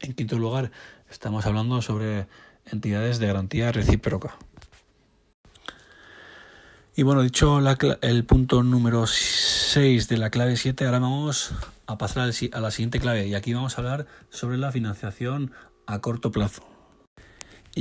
En 0.00 0.14
quinto 0.14 0.38
lugar, 0.38 0.72
Estamos 1.10 1.44
hablando 1.44 1.82
sobre 1.82 2.28
entidades 2.66 3.18
de 3.18 3.26
garantía 3.26 3.72
recíproca. 3.72 4.36
Y 6.94 7.02
bueno, 7.02 7.22
dicho 7.22 7.58
el 8.00 8.24
punto 8.24 8.62
número 8.62 9.06
6 9.06 10.08
de 10.08 10.18
la 10.18 10.30
clave 10.30 10.56
7, 10.56 10.84
ahora 10.84 11.00
vamos 11.00 11.52
a 11.86 11.98
pasar 11.98 12.30
a 12.52 12.60
la 12.60 12.70
siguiente 12.70 13.00
clave 13.00 13.26
y 13.26 13.34
aquí 13.34 13.52
vamos 13.52 13.76
a 13.76 13.80
hablar 13.80 14.06
sobre 14.30 14.56
la 14.56 14.70
financiación 14.70 15.50
a 15.86 15.98
corto 15.98 16.30
plazo. 16.30 16.79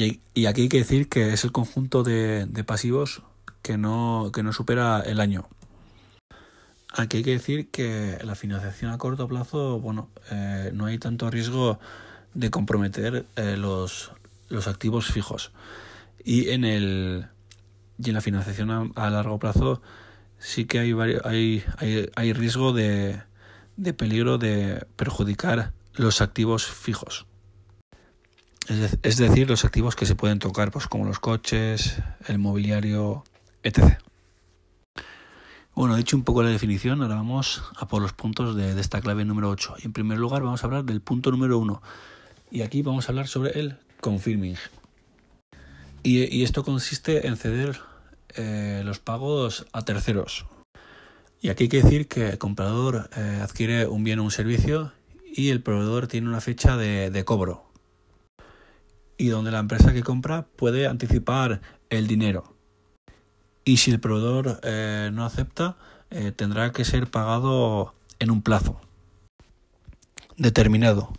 Y, 0.05 0.45
aquí 0.45 0.61
hay 0.61 0.69
que 0.69 0.77
decir 0.77 1.09
que 1.09 1.33
es 1.33 1.43
el 1.43 1.51
conjunto 1.51 2.03
de, 2.03 2.47
pasivos 2.65 3.21
que 3.61 3.77
no, 3.77 4.31
que 4.33 4.43
no 4.43 4.53
supera 4.53 5.01
el 5.01 5.19
año. 5.19 5.47
Aquí 6.93 7.17
hay 7.17 7.23
que 7.23 7.31
decir 7.31 7.69
que 7.69 8.17
la 8.23 8.35
financiación 8.35 8.91
a 8.91 8.97
corto 8.97 9.27
plazo, 9.27 9.79
bueno, 9.79 10.09
eh, 10.31 10.71
no 10.73 10.85
hay 10.85 10.97
tanto 10.97 11.29
riesgo 11.29 11.79
de 12.33 12.49
comprometer 12.49 13.25
eh, 13.35 13.57
los, 13.57 14.11
los 14.47 14.67
activos 14.67 15.07
fijos. 15.07 15.51
Y 16.23 16.49
en 16.49 16.63
el 16.63 17.27
y 17.97 18.09
en 18.09 18.15
la 18.15 18.21
financiación 18.21 18.93
a, 18.95 19.09
largo 19.09 19.39
plazo 19.39 19.81
sí 20.37 20.63
que 20.65 20.79
hay, 20.79 20.93
hay, 21.25 21.63
hay, 21.77 22.09
hay 22.15 22.33
riesgo 22.33 22.71
de, 22.71 23.21
de 23.75 23.93
peligro 23.93 24.37
de 24.37 24.85
perjudicar 24.95 25.73
los 25.93 26.21
activos 26.21 26.65
fijos. 26.65 27.25
Es, 28.69 28.79
de, 28.79 28.99
es, 29.01 29.17
decir, 29.17 29.49
los 29.49 29.65
activos 29.65 29.95
que 29.95 30.05
se 30.05 30.13
pueden 30.13 30.37
tocar, 30.37 30.69
pues 30.69 30.85
como 30.85 31.03
los 31.03 31.19
coches, 31.19 31.97
el 32.27 32.37
mobiliario, 32.37 33.23
etc. 33.63 33.97
Bueno, 35.73 35.95
dicho 35.95 36.15
un 36.15 36.23
poco 36.23 36.43
la 36.43 36.49
definición, 36.49 37.01
ahora 37.01 37.15
vamos 37.15 37.63
a 37.77 37.87
por 37.87 37.99
los 37.99 38.13
puntos 38.13 38.55
de, 38.55 38.79
esta 38.79 39.01
clave 39.01 39.25
número 39.25 39.49
8. 39.49 39.77
Y 39.79 39.85
en 39.87 39.93
primer 39.93 40.19
lugar 40.19 40.43
vamos 40.43 40.63
a 40.63 40.67
hablar 40.67 40.83
del 40.83 41.01
punto 41.01 41.31
número 41.31 41.57
1, 41.57 41.81
y 42.51 42.61
aquí 42.61 42.83
vamos 42.83 43.07
a 43.07 43.11
hablar 43.11 43.27
sobre 43.27 43.59
el 43.59 43.77
confirming. 44.01 44.57
Y, 46.03 46.35
y 46.35 46.43
esto 46.43 46.63
consiste 46.63 47.25
en 47.25 47.37
ceder 47.37 47.81
eh, 48.35 48.83
los 48.85 48.99
pagos 48.99 49.65
a 49.73 49.83
terceros. 49.83 50.45
Y 51.41 51.49
aquí 51.49 51.63
hay 51.63 51.69
que 51.69 51.81
decir 51.81 52.07
que 52.07 52.29
el 52.29 52.37
comprador 52.37 53.09
eh, 53.17 53.39
adquiere 53.41 53.87
un 53.87 54.03
bien 54.03 54.19
o 54.19 54.23
un 54.25 54.31
servicio 54.31 54.91
y 55.25 55.49
el 55.49 55.63
proveedor 55.63 56.07
tiene 56.07 56.27
una 56.27 56.41
fecha 56.41 56.77
de 56.77 57.23
cobro. 57.25 57.68
Y 59.19 59.27
donde 59.27 59.51
la 59.51 59.59
empresa 59.59 59.93
que 59.93 60.01
compra 60.01 60.47
puede 60.55 60.87
anticipar 60.87 61.61
el 61.91 62.07
dinero. 62.07 62.55
Y 63.63 63.77
si 63.77 63.91
el 63.91 63.99
proveedor 63.99 64.59
eh, 64.63 65.11
no 65.13 65.25
acepta, 65.25 65.77
eh, 66.09 66.31
tendrá 66.31 66.71
que 66.71 66.85
ser 66.85 67.11
pagado 67.11 67.93
en 68.17 68.31
un 68.31 68.41
plazo 68.41 68.81
determinado. 70.37 71.11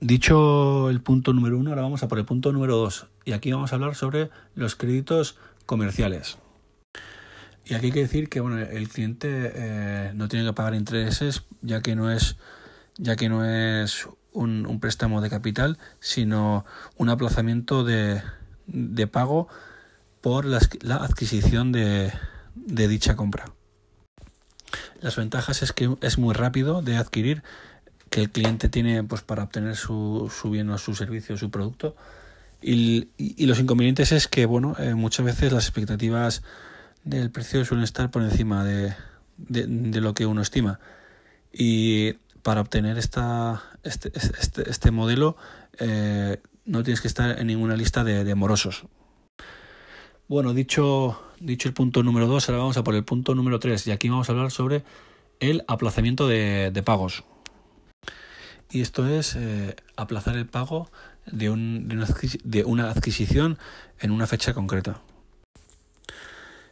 Dicho 0.00 0.90
el 0.90 1.00
punto 1.00 1.32
número 1.32 1.58
uno, 1.58 1.70
ahora 1.70 1.82
vamos 1.82 2.02
a 2.02 2.08
por 2.08 2.18
el 2.18 2.24
punto 2.24 2.52
número 2.52 2.76
dos. 2.76 3.06
Y 3.24 3.32
aquí 3.32 3.52
vamos 3.52 3.72
a 3.72 3.76
hablar 3.76 3.94
sobre 3.94 4.30
los 4.54 4.76
créditos 4.76 5.36
comerciales. 5.66 6.38
Y 7.64 7.74
aquí 7.74 7.86
hay 7.86 7.92
que 7.92 8.00
decir 8.00 8.28
que 8.28 8.40
bueno, 8.40 8.58
el 8.58 8.88
cliente 8.88 9.52
eh, 9.54 10.12
no 10.14 10.28
tiene 10.28 10.44
que 10.44 10.52
pagar 10.52 10.74
intereses 10.74 11.44
ya 11.62 11.80
que 11.80 11.96
no 11.96 12.10
es, 12.10 12.36
ya 12.98 13.16
que 13.16 13.28
no 13.28 13.44
es 13.44 14.08
un, 14.32 14.78
préstamo 14.80 15.20
de 15.20 15.30
capital, 15.30 15.78
sino 16.00 16.64
un 16.96 17.08
aplazamiento 17.08 17.84
de, 17.84 18.22
pago 19.10 19.48
por 20.20 20.44
la, 20.44 20.60
la 20.80 20.96
adquisición 20.96 21.72
de, 21.72 22.12
dicha 22.54 23.16
compra. 23.16 23.46
Las 25.00 25.16
ventajas 25.16 25.62
es 25.62 25.72
que 25.72 25.96
es 26.00 26.18
muy 26.18 26.34
rápido 26.34 26.82
de 26.82 26.96
adquirir 26.96 27.42
que 28.08 28.20
el 28.20 28.30
cliente 28.30 28.68
tiene 28.68 29.02
pues 29.02 29.22
para 29.22 29.42
obtener 29.42 29.76
su, 29.76 30.30
bien 30.44 30.70
o 30.70 30.78
su 30.78 30.94
servicio, 30.94 31.36
su 31.36 31.50
producto. 31.50 31.96
Y, 32.60 33.08
los 33.46 33.58
inconvenientes 33.58 34.12
es 34.12 34.28
que, 34.28 34.46
bueno, 34.46 34.76
eh, 34.78 34.94
muchas 34.94 35.26
veces 35.26 35.52
las 35.52 35.64
expectativas 35.64 36.42
del 37.04 37.30
precio 37.30 37.64
suelen 37.64 37.82
estar 37.82 38.10
por 38.10 38.22
encima 38.22 38.64
de 38.64 38.94
lo 40.00 40.14
que 40.14 40.26
uno 40.26 40.42
estima. 40.42 40.78
Y 41.52 42.14
para 42.42 42.60
obtener 42.60 42.98
esta, 42.98 43.62
este, 43.82 44.12
este, 44.16 44.70
este 44.70 44.90
modelo 44.90 45.36
eh, 45.78 46.40
no 46.64 46.82
tienes 46.82 47.00
que 47.00 47.08
estar 47.08 47.38
en 47.38 47.46
ninguna 47.46 47.76
lista 47.76 48.04
de, 48.04 48.24
de 48.24 48.34
morosos. 48.34 48.84
Bueno, 50.28 50.54
dicho, 50.54 51.20
dicho 51.40 51.68
el 51.68 51.74
punto 51.74 52.02
número 52.02 52.26
2, 52.26 52.48
ahora 52.48 52.58
vamos 52.58 52.76
a 52.76 52.84
por 52.84 52.94
el 52.94 53.04
punto 53.04 53.34
número 53.34 53.58
3 53.58 53.86
y 53.88 53.90
aquí 53.90 54.08
vamos 54.08 54.28
a 54.28 54.32
hablar 54.32 54.50
sobre 54.50 54.84
el 55.40 55.64
aplazamiento 55.66 56.28
de, 56.28 56.82
pagos. 56.84 57.24
Y 58.70 58.80
esto 58.80 59.06
es 59.06 59.36
eh, 59.36 59.76
aplazar 59.96 60.36
el 60.36 60.46
pago 60.46 60.90
de, 61.26 61.50
un, 61.50 61.88
de, 62.44 62.64
una 62.64 62.90
adquisición 62.90 63.58
en 64.00 64.10
una 64.12 64.26
fecha 64.26 64.54
concreta. 64.54 65.00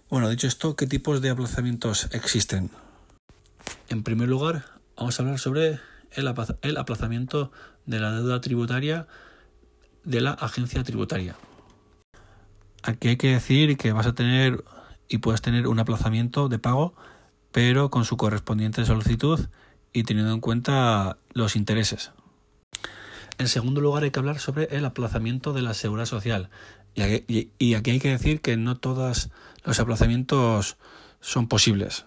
Bueno, 0.08 0.28
dicho 0.30 0.46
esto, 0.46 0.76
¿qué 0.76 0.86
tipos 0.86 1.20
de 1.20 1.30
aplazamientos 1.30 2.08
existen? 2.12 2.70
En 3.88 4.02
primer 4.02 4.28
lugar, 4.28 4.64
vamos 4.96 5.18
a 5.18 5.22
hablar 5.22 5.38
sobre 5.38 5.80
el 6.12 6.76
aplazamiento 6.76 7.52
de 7.86 8.00
la 8.00 8.12
deuda 8.12 8.40
tributaria 8.40 9.06
de 10.04 10.20
la 10.20 10.32
agencia 10.32 10.82
tributaria. 10.82 11.36
Aquí 12.82 13.08
hay 13.08 13.16
que 13.16 13.32
decir 13.32 13.76
que 13.76 13.92
vas 13.92 14.06
a 14.06 14.14
tener 14.14 14.64
y 15.08 15.18
puedes 15.18 15.42
tener 15.42 15.66
un 15.66 15.78
aplazamiento 15.78 16.48
de 16.48 16.58
pago, 16.58 16.94
pero 17.52 17.90
con 17.90 18.04
su 18.04 18.16
correspondiente 18.16 18.84
solicitud 18.84 19.48
y 19.92 20.04
teniendo 20.04 20.32
en 20.32 20.40
cuenta 20.40 21.18
los 21.32 21.56
intereses. 21.56 22.12
En 23.38 23.48
segundo 23.48 23.80
lugar, 23.80 24.04
hay 24.04 24.10
que 24.10 24.20
hablar 24.20 24.38
sobre 24.38 24.64
el 24.76 24.84
aplazamiento 24.84 25.52
de 25.52 25.62
la 25.62 25.74
seguridad 25.74 26.06
social. 26.06 26.50
Y 26.94 27.74
aquí, 27.74 27.90
hay 27.90 28.00
que 28.00 28.10
decir 28.10 28.40
que 28.40 28.56
no 28.56 28.76
todos 28.76 29.30
los 29.64 29.80
aplazamientos 29.80 30.76
son 31.20 31.48
posibles. 31.48 32.06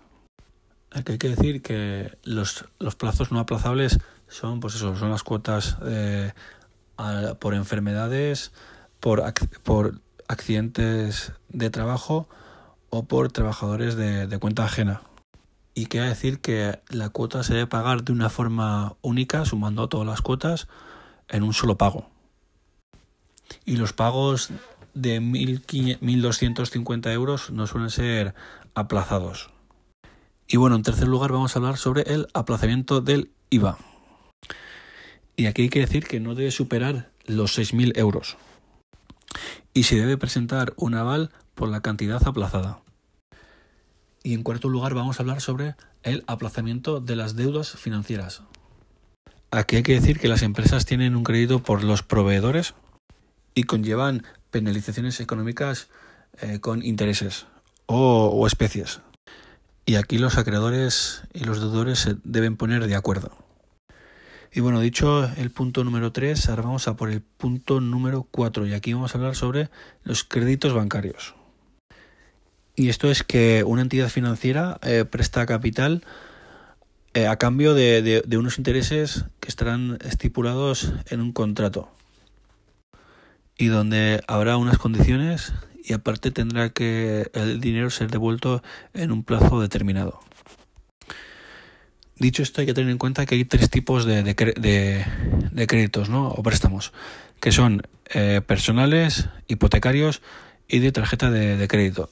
Aquí 0.93 1.13
hay 1.13 1.17
que 1.17 1.29
decir 1.29 1.61
que 1.63 2.17
los, 2.23 2.65
plazos 2.97 3.31
no 3.31 3.39
aplazables 3.39 3.97
son, 4.27 4.59
pues 4.59 4.75
eso, 4.75 4.95
son 4.95 5.09
las 5.09 5.23
cuotas 5.23 5.77
eh, 5.83 6.33
por 7.39 7.55
enfermedades, 7.55 8.51
por, 8.99 9.23
por 9.63 10.01
accidentes 10.27 11.33
de 11.49 11.71
trabajo 11.71 12.27
o 12.91 13.05
por 13.05 13.31
trabajadores 13.31 13.95
de, 13.95 14.37
cuenta 14.39 14.65
ajena. 14.65 15.01
Y 15.73 15.87
quiere 15.87 16.09
decir 16.09 16.39
que 16.39 16.79
la 16.89 17.09
cuota 17.09 17.41
se 17.41 17.55
debe 17.55 17.65
pagar 17.65 18.03
de 18.03 18.11
una 18.11 18.29
forma 18.29 18.95
única, 19.01 19.45
sumando 19.45 19.89
todas 19.89 20.05
las 20.05 20.21
cuotas, 20.21 20.67
en 21.27 21.41
un 21.41 21.53
solo 21.53 21.75
pago. 21.75 22.07
Y 23.65 23.77
los 23.77 23.93
pagos 23.93 24.51
de 24.93 25.19
1.250 25.19 27.11
euros 27.11 27.49
no 27.49 27.65
suelen 27.65 27.89
ser 27.89 28.35
aplazados. 28.75 29.49
Y 30.53 30.57
bueno, 30.57 30.75
en 30.75 30.83
tercer 30.83 31.07
lugar 31.07 31.31
vamos 31.31 31.55
a 31.55 31.59
hablar 31.59 31.77
sobre 31.77 32.03
el 32.03 32.27
aplazamiento 32.35 33.01
del 33.01 33.31
IVA. 33.49 33.79
Y 35.35 35.47
aquí 35.47 35.63
hay 35.63 35.69
que 35.69 35.79
decir 35.79 36.07
que 36.07 36.19
no 36.19 36.35
debe 36.35 36.51
superar 36.51 37.09
los 37.25 37.57
6.000 37.57 37.97
euros 37.97 38.37
y 39.73 39.81
se 39.81 39.95
debe 39.95 40.15
presentar 40.15 40.73
un 40.77 40.93
aval 40.93 41.31
por 41.55 41.69
la 41.69 41.81
cantidad 41.81 42.21
aplazada. 42.27 42.81
Y 44.21 44.35
en 44.35 44.43
cuarto 44.43 44.69
lugar 44.69 44.93
vamos 44.93 45.17
a 45.17 45.23
hablar 45.23 45.41
sobre 45.41 45.73
el 46.03 46.23
aplazamiento 46.27 46.99
de 46.99 47.15
las 47.15 47.35
deudas 47.35 47.71
financieras. 47.71 48.43
Aquí 49.49 49.77
hay 49.77 49.83
que 49.83 49.95
decir 49.95 50.19
que 50.19 50.27
las 50.27 50.43
empresas 50.43 50.85
tienen 50.85 51.15
un 51.15 51.23
crédito 51.23 51.63
por 51.63 51.83
los 51.83 52.03
proveedores 52.03 52.75
y 53.55 53.63
conllevan 53.63 54.23
penalizaciones 54.51 55.19
económicas 55.19 55.89
eh, 56.39 56.59
con 56.59 56.83
intereses 56.83 57.47
o, 57.87 58.27
o 58.27 58.45
especies. 58.45 59.01
Y 59.85 59.95
aquí 59.95 60.17
los 60.17 60.37
acreedores 60.37 61.23
y 61.33 61.43
los 61.43 61.59
deudores 61.59 61.99
se 61.99 62.15
deben 62.23 62.55
poner 62.55 62.87
de 62.87 62.95
acuerdo. 62.95 63.37
Y 64.55 64.59
bueno, 64.59 64.79
dicho 64.79 65.29
el 65.35 65.49
punto 65.49 65.83
número 65.83 66.11
3, 66.11 66.49
ahora 66.49 66.61
vamos 66.61 66.87
a 66.87 66.95
por 66.95 67.09
el 67.09 67.21
punto 67.21 67.81
número 67.81 68.27
4 68.29 68.67
y 68.67 68.73
aquí 68.73 68.93
vamos 68.93 69.13
a 69.13 69.17
hablar 69.17 69.35
sobre 69.35 69.69
los 70.03 70.23
créditos 70.23 70.73
bancarios. 70.73 71.33
Y 72.75 72.89
esto 72.89 73.09
es 73.09 73.23
que 73.23 73.63
una 73.65 73.81
entidad 73.81 74.09
financiera 74.09 74.79
eh, 74.83 75.05
presta 75.05 75.45
capital 75.45 76.03
eh, 77.15 77.27
a 77.27 77.37
cambio 77.37 77.73
de, 77.73 78.23
de, 78.25 78.37
unos 78.37 78.57
intereses 78.57 79.25
que 79.39 79.49
estarán 79.49 79.99
estipulados 80.03 80.93
en 81.09 81.21
un 81.21 81.31
contrato 81.31 81.91
y 83.57 83.67
donde 83.67 84.23
habrá 84.27 84.57
unas 84.57 84.79
condiciones 84.79 85.53
y 85.83 85.93
aparte 85.93 86.31
tendrá 86.31 86.69
que 86.69 87.29
el 87.33 87.59
dinero 87.59 87.89
ser 87.89 88.09
devuelto 88.09 88.63
en 88.93 89.11
un 89.11 89.23
plazo 89.23 89.59
determinado. 89.59 90.19
Dicho 92.17 92.41
esto, 92.41 92.61
hay 92.61 92.67
que 92.67 92.73
tener 92.73 92.89
en 92.89 92.97
cuenta 92.97 93.25
que 93.25 93.35
hay 93.35 93.43
tres 93.43 93.69
tipos 93.69 94.05
de, 94.05 94.23
de, 94.23 95.67
créditos 95.67 96.09
¿no? 96.09 96.29
o 96.29 96.43
préstamos, 96.43 96.93
que 97.41 97.51
son 97.51 97.81
eh, 98.13 98.41
personales, 98.45 99.27
hipotecarios 99.47 100.21
y 100.67 100.79
de 100.79 100.91
tarjeta 100.91 101.29
de, 101.31 101.67
crédito. 101.67 102.09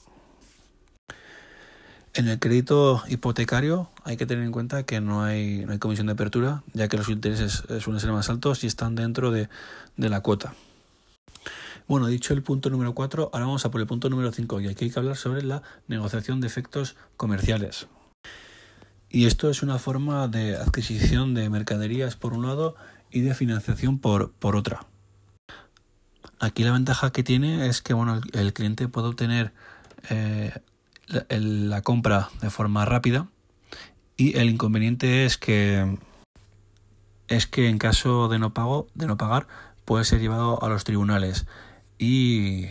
En 2.14 2.28
el 2.28 2.40
crédito 2.40 3.04
hipotecario 3.08 3.90
hay 4.04 4.18
que 4.18 4.26
tener 4.26 4.44
en 4.44 4.52
cuenta 4.52 4.84
que 4.84 5.00
no 5.00 5.24
hay, 5.24 5.64
no 5.66 5.72
hay 5.72 5.78
comisión 5.78 6.08
de 6.08 6.14
apertura, 6.14 6.64
ya 6.74 6.90
que 6.90 6.98
los 6.98 7.08
intereses 7.08 7.64
eh, 7.70 7.80
suelen 7.80 8.02
ser 8.02 8.12
más 8.12 8.30
altos 8.30 8.66
y 8.66 8.68
están 8.68 8.96
dentro 8.96 9.32
de, 9.32 9.48
de 9.96 10.10
la 10.10 10.20
cuota. 10.20 10.56
Bueno, 11.92 12.08
dicho 12.08 12.34
el 12.34 12.42
punto 12.42 12.70
número 12.70 12.96
4, 12.96 13.32
ahora 13.34 13.48
vamos 13.48 13.66
a 13.66 13.70
por 13.70 13.82
el 13.82 13.86
punto 13.86 14.10
número 14.10 14.32
5 14.32 14.62
y 14.62 14.70
aquí 14.70 14.86
hay 14.86 14.92
que 14.92 14.98
hablar 14.98 15.18
sobre 15.18 15.44
la 15.44 15.62
negociación 15.90 16.40
de 16.40 16.48
efectos 16.48 16.96
comerciales. 17.18 17.88
Y 19.10 19.26
esto 19.26 19.50
es 19.50 19.62
una 19.62 19.78
forma 19.78 20.30
de 20.30 20.56
adquisición 20.56 21.34
de 21.34 21.50
mercaderías 21.50 22.16
por 22.16 22.32
un 22.32 22.48
lado 22.48 22.76
y 23.12 23.20
de 23.20 23.34
financiación 23.34 24.00
por, 24.00 24.32
por 24.32 24.56
otra. 24.56 24.86
Aquí 26.40 26.64
la 26.64 26.72
ventaja 26.72 27.12
que 27.12 27.24
tiene 27.24 27.68
es 27.68 27.82
que 27.82 27.94
bueno, 27.94 28.22
el, 28.32 28.54
cliente 28.54 28.88
puede 28.88 29.10
obtener 29.10 29.52
eh, 30.10 30.54
la, 31.28 31.82
compra 31.82 32.30
de 32.42 32.50
forma 32.50 32.86
rápida 32.86 33.28
y 34.16 34.38
el 34.38 34.50
inconveniente 34.50 35.26
es 35.26 35.38
que 35.38 35.98
es 37.28 37.48
que 37.48 37.68
en 37.68 37.78
caso 37.78 38.30
de 38.30 38.40
no 38.40 38.54
pago 38.54 38.88
de 38.94 39.08
no 39.08 39.18
pagar 39.18 39.48
puede 39.84 40.06
ser 40.06 40.22
llevado 40.22 40.64
a 40.64 40.70
los 40.70 40.86
tribunales 40.86 41.46
y, 42.02 42.68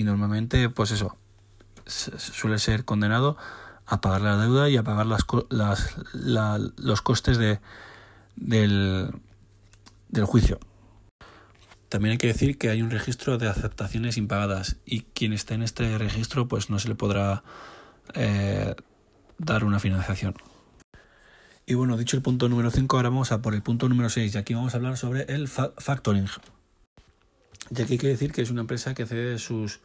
normalmente 0.00 0.68
pues 0.68 0.90
eso 0.90 1.16
suele 1.86 2.58
ser 2.58 2.84
condenado 2.84 3.36
a 3.86 4.00
pagar 4.00 4.22
la 4.22 4.36
deuda 4.36 4.68
y 4.68 4.76
a 4.76 4.82
pagar 4.82 5.06
las, 5.06 5.24
las, 5.50 5.96
los 6.76 7.02
costes 7.02 7.38
de, 7.38 7.60
del, 8.34 9.12
juicio. 10.24 10.58
También 11.88 12.12
hay 12.12 12.18
que 12.18 12.26
decir 12.26 12.58
que 12.58 12.70
hay 12.70 12.82
un 12.82 12.90
registro 12.90 13.38
de 13.38 13.48
aceptaciones 13.48 14.16
impagadas 14.16 14.76
y 14.84 15.02
quien 15.02 15.32
esté 15.32 15.54
en 15.54 15.62
este 15.62 15.96
registro 15.98 16.48
pues 16.48 16.70
no 16.70 16.78
se 16.78 16.88
le 16.88 16.94
podrá 16.94 17.44
eh, 18.14 18.74
dar 19.38 19.64
una 19.64 19.78
financiación. 19.78 20.34
Y 21.66 21.74
bueno, 21.74 21.96
dicho 21.96 22.16
el 22.16 22.22
punto 22.22 22.48
número 22.48 22.70
5, 22.70 22.96
ahora 22.96 23.10
vamos 23.10 23.30
a 23.30 23.42
por 23.42 23.54
el 23.54 23.62
punto 23.62 23.88
número 23.88 24.08
6 24.08 24.34
y 24.34 24.38
aquí 24.38 24.54
vamos 24.54 24.74
a 24.74 24.78
hablar 24.78 24.96
sobre 24.96 25.22
el 25.32 25.46
factoring. 25.46 26.26
Y 27.70 27.82
aquí 27.82 27.92
hay 27.94 27.98
decir 27.98 28.32
que 28.32 28.42
es 28.42 28.50
una 28.50 28.62
empresa 28.62 28.94
que 28.94 29.06
cede 29.06 29.38
sus, 29.38 29.80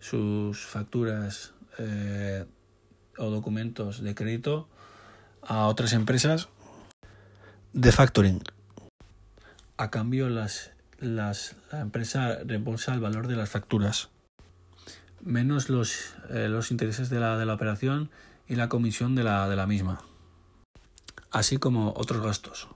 sus 0.00 0.64
facturas 0.66 1.54
eh, 1.78 2.44
o 3.18 3.30
documentos 3.30 4.02
de 4.02 4.14
crédito 4.14 4.68
a 5.42 5.66
otras 5.66 5.92
empresas 5.92 6.48
de 7.72 7.90
factoring. 7.90 8.42
A 9.76 9.90
cambio, 9.90 10.28
las, 10.28 10.72
las, 10.98 11.56
la 11.72 11.80
empresa 11.80 12.38
reembolsa 12.44 12.94
el 12.94 13.00
valor 13.00 13.26
de 13.26 13.36
las 13.36 13.48
facturas, 13.48 14.10
menos 15.20 15.68
los, 15.68 16.14
eh, 16.30 16.48
los 16.48 16.70
intereses 16.70 17.10
de 17.10 17.18
la, 17.18 17.38
de 17.38 17.46
la 17.46 17.54
operación 17.54 18.10
y 18.46 18.56
la 18.56 18.68
comisión 18.68 19.14
de 19.14 19.24
la, 19.24 19.48
de 19.48 19.56
la 19.56 19.66
misma, 19.66 20.02
así 21.30 21.56
como 21.56 21.94
otros 21.96 22.22
gastos. 22.22 22.68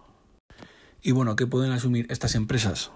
Y 1.02 1.12
bueno, 1.12 1.36
¿qué 1.36 1.46
pueden 1.46 1.72
asumir 1.72 2.06
estas 2.10 2.34
empresas? 2.34 2.90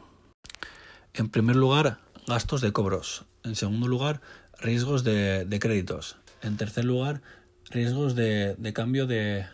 En 1.15 1.29
primer 1.29 1.57
lugar, 1.57 1.99
gastos 2.27 2.61
de 2.61 2.73
cobros. 2.73 3.25
En 3.43 3.57
segundo 3.57 3.89
lugar, 3.89 4.21
riesgos 4.61 5.03
de, 5.03 5.59
créditos. 5.61 6.17
En 6.43 6.57
tercer 6.57 6.85
lugar, 6.85 7.23
riesgos 7.71 8.15
de, 8.15 8.73
cambio 8.75 9.07
de, 9.07 9.47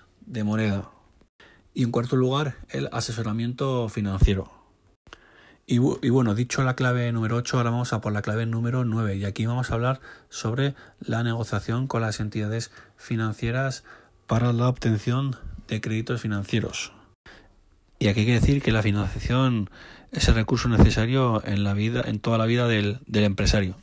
moneda. 0.44 0.90
Y 1.72 1.82
en 1.82 1.90
cuarto 1.90 2.16
lugar, 2.16 2.56
el 2.68 2.88
asesoramiento 2.92 3.88
financiero. 3.88 4.52
Y, 5.68 5.78
bueno, 5.78 6.36
dicho 6.36 6.62
la 6.62 6.76
clave 6.76 7.10
número 7.10 7.36
8, 7.36 7.56
ahora 7.56 7.70
vamos 7.70 7.92
a 7.92 8.00
por 8.00 8.12
la 8.12 8.22
clave 8.22 8.46
número 8.46 8.84
9. 8.84 9.16
Y 9.16 9.24
aquí 9.24 9.46
vamos 9.46 9.70
a 9.70 9.74
hablar 9.74 10.00
sobre 10.28 10.74
la 11.00 11.24
negociación 11.24 11.88
con 11.88 12.02
las 12.02 12.20
entidades 12.20 12.70
financieras 12.96 13.82
para 14.28 14.52
la 14.52 14.68
obtención 14.68 15.36
de 15.66 15.80
créditos 15.80 16.20
financieros. 16.20 16.92
Y 17.98 18.08
aquí 18.08 18.20
hay 18.20 18.26
que 18.26 18.32
decir 18.34 18.62
que 18.62 18.72
la 18.72 18.82
financiación 18.82 19.70
es 20.12 20.28
el 20.28 20.34
recurso 20.34 20.68
necesario 20.68 21.42
en 21.44 21.64
la 21.64 21.74
vida, 21.74 22.02
en 22.06 22.20
toda 22.20 22.38
la 22.38 22.46
vida 22.46 22.68
del 22.68 23.00
empresario. 23.06 23.76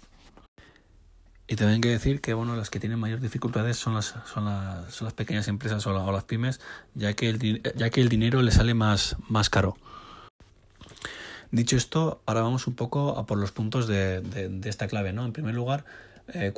Y 1.47 1.55
también 1.55 1.75
hay 1.75 1.81
que 1.81 1.89
decir 1.89 2.21
que 2.21 2.33
bueno, 2.33 2.55
las 2.55 2.69
que 2.69 2.79
tienen 2.79 2.99
mayor 2.99 3.19
dificultades 3.19 3.77
son 3.77 3.95
las, 3.95 4.15
son 4.25 4.45
las, 4.45 4.93
son 4.93 5.05
las 5.05 5.13
pequeñas 5.13 5.47
empresas 5.47 5.85
o, 5.85 6.11
las 6.11 6.23
pymes, 6.23 6.61
ya 6.95 7.13
que, 7.13 7.29
el, 7.29 7.61
ya 7.75 7.89
que 7.89 8.01
el 8.01 8.09
dinero 8.09 8.41
les 8.41 8.55
sale 8.55 8.73
más, 8.73 9.17
más 9.27 9.49
caro. 9.49 9.75
Dicho 11.51 11.75
esto, 11.75 12.21
ahora 12.25 12.41
vamos 12.41 12.65
un 12.65 12.75
poco 12.75 13.19
a 13.19 13.25
por 13.25 13.37
los 13.37 13.51
puntos 13.51 13.87
de, 13.87 14.21
de, 14.21 14.69
esta 14.69 14.87
clave. 14.87 15.13
¿no? 15.13 15.25
En 15.25 15.33
primer 15.33 15.53
lugar, 15.53 15.85
eh, 16.33 16.51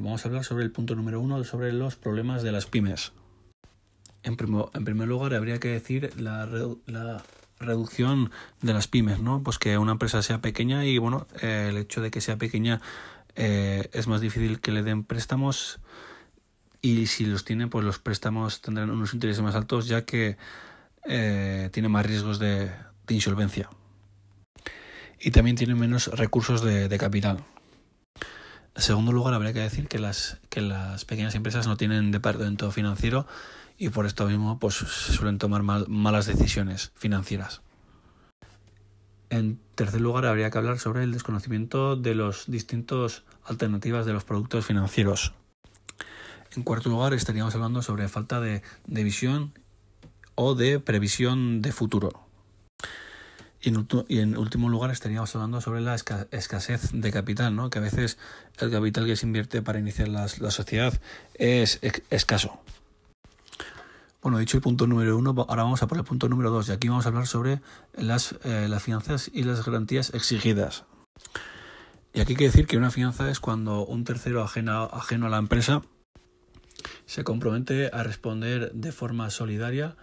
vamos 0.00 0.24
a 0.24 0.28
hablar 0.28 0.44
sobre 0.44 0.64
el 0.64 0.70
punto 0.70 0.94
número 0.94 1.20
uno, 1.20 1.42
sobre 1.44 1.72
los 1.72 1.96
problemas 1.96 2.42
de 2.42 2.52
las 2.52 2.64
pymes. 2.64 3.12
En, 4.22 4.36
en 4.74 4.84
primer 4.84 5.08
lugar, 5.08 5.34
habría 5.34 5.58
que 5.58 5.68
decir 5.68 6.18
la, 6.18 6.48
la, 6.86 7.22
reducción 7.60 8.30
de 8.62 8.72
las 8.72 8.88
pymes, 8.88 9.20
¿no? 9.20 9.42
Pues 9.42 9.58
que 9.58 9.78
una 9.78 9.92
empresa 9.92 10.22
sea 10.22 10.40
pequeña 10.40 10.84
y, 10.84 10.98
bueno, 10.98 11.26
el 11.40 11.76
hecho 11.76 12.00
de 12.00 12.10
que 12.10 12.20
sea 12.20 12.36
pequeña 12.36 12.80
es 13.34 14.08
más 14.08 14.20
difícil 14.20 14.60
que 14.60 14.72
le 14.72 14.82
den 14.82 15.04
préstamos 15.04 15.78
y 16.80 17.06
si 17.06 17.24
los 17.24 17.44
tiene, 17.44 17.66
pues 17.66 17.84
los 17.84 17.98
préstamos 17.98 18.60
tendrán 18.60 18.90
unos 18.90 19.14
intereses 19.14 19.42
más 19.42 19.54
altos 19.54 19.86
ya 19.88 20.04
que 20.04 20.36
eh, 21.04 21.70
tiene 21.72 21.88
más 21.88 22.06
riesgos 22.06 22.38
de, 22.38 22.70
insolvencia 23.08 23.70
y 25.18 25.30
también 25.30 25.56
tiene 25.56 25.74
menos 25.74 26.08
recursos 26.08 26.62
de, 26.62 26.96
capital. 26.98 27.44
En 28.76 28.82
segundo 28.82 29.10
lugar, 29.10 29.34
habría 29.34 29.52
que 29.52 29.60
decir 29.60 29.88
que 29.88 29.98
las, 29.98 30.38
que 30.50 30.60
las 30.60 31.04
pequeñas 31.04 31.34
empresas 31.34 31.66
no 31.66 31.76
tienen 31.76 32.12
departamento 32.12 32.70
financiero 32.70 33.26
y 33.78 33.90
por 33.90 34.06
esto 34.06 34.26
mismo 34.26 34.58
pues, 34.58 34.74
se 34.74 35.12
suelen 35.12 35.38
tomar 35.38 35.62
malas 35.62 36.26
decisiones 36.26 36.92
financieras. 36.96 37.62
En 39.30 39.60
tercer 39.74 40.00
lugar, 40.00 40.26
habría 40.26 40.50
que 40.50 40.58
hablar 40.58 40.78
sobre 40.78 41.04
el 41.04 41.12
desconocimiento 41.12 41.96
de 41.96 42.14
las 42.14 42.50
distintas 42.50 43.24
alternativas 43.44 44.06
de 44.06 44.12
los 44.12 44.24
productos 44.24 44.66
financieros. 44.66 45.34
En 46.56 46.62
cuarto 46.62 46.88
lugar, 46.88 47.12
estaríamos 47.12 47.54
hablando 47.54 47.82
sobre 47.82 48.08
falta 48.08 48.40
de, 48.40 48.62
visión 48.86 49.52
o 50.34 50.54
de 50.54 50.80
previsión 50.80 51.60
de 51.60 51.72
futuro. 51.72 52.26
Y 53.60 53.68
en, 54.18 54.36
último 54.38 54.68
lugar 54.68 54.90
estaríamos 54.90 55.34
hablando 55.34 55.60
sobre 55.60 55.82
la 55.82 55.94
escasez 55.94 56.90
de 56.92 57.12
capital, 57.12 57.54
¿no? 57.54 57.70
que 57.70 57.80
a 57.80 57.82
veces 57.82 58.16
el 58.58 58.70
capital 58.70 59.04
que 59.04 59.16
se 59.16 59.26
invierte 59.26 59.62
para 59.62 59.78
iniciar 59.78 60.08
la, 60.08 60.28
sociedad 60.28 60.98
es 61.34 61.80
escaso. 62.10 62.60
Bueno, 64.28 64.40
dicho 64.40 64.58
el 64.58 64.62
punto 64.62 64.86
número 64.86 65.16
uno, 65.16 65.34
ahora 65.48 65.62
vamos 65.62 65.82
a 65.82 65.86
por 65.86 65.96
el 65.96 66.04
punto 66.04 66.28
número 66.28 66.50
dos 66.50 66.68
y 66.68 66.72
aquí 66.72 66.86
vamos 66.86 67.06
a 67.06 67.08
hablar 67.08 67.26
sobre 67.26 67.62
las, 67.94 68.34
eh, 68.44 68.66
las 68.68 68.82
fianzas 68.82 69.30
y 69.32 69.42
las 69.42 69.64
garantías 69.64 70.12
exigidas. 70.12 70.84
Y 72.12 72.20
aquí 72.20 72.34
hay 72.34 72.36
que 72.36 72.44
decir 72.44 72.66
que 72.66 72.76
una 72.76 72.90
fianza 72.90 73.30
es 73.30 73.40
cuando 73.40 73.86
un 73.86 74.04
tercero 74.04 74.42
ajeno, 74.42 74.82
ajeno 74.92 75.28
a 75.28 75.30
la 75.30 75.38
empresa 75.38 75.80
se 77.06 77.24
compromete 77.24 77.88
a 77.90 78.02
responder 78.02 78.70
de 78.74 78.92
forma 78.92 79.30
solidaria 79.30 79.96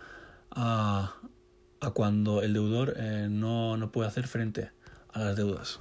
a, 0.49 1.13
cuando 1.93 2.41
el 2.41 2.53
deudor 2.53 2.95
eh, 2.97 3.28
no, 3.30 3.78
puede 3.93 4.07
hacer 4.07 4.28
frente 4.28 4.71
a 5.13 5.19
las 5.19 5.36
deudas. 5.36 5.78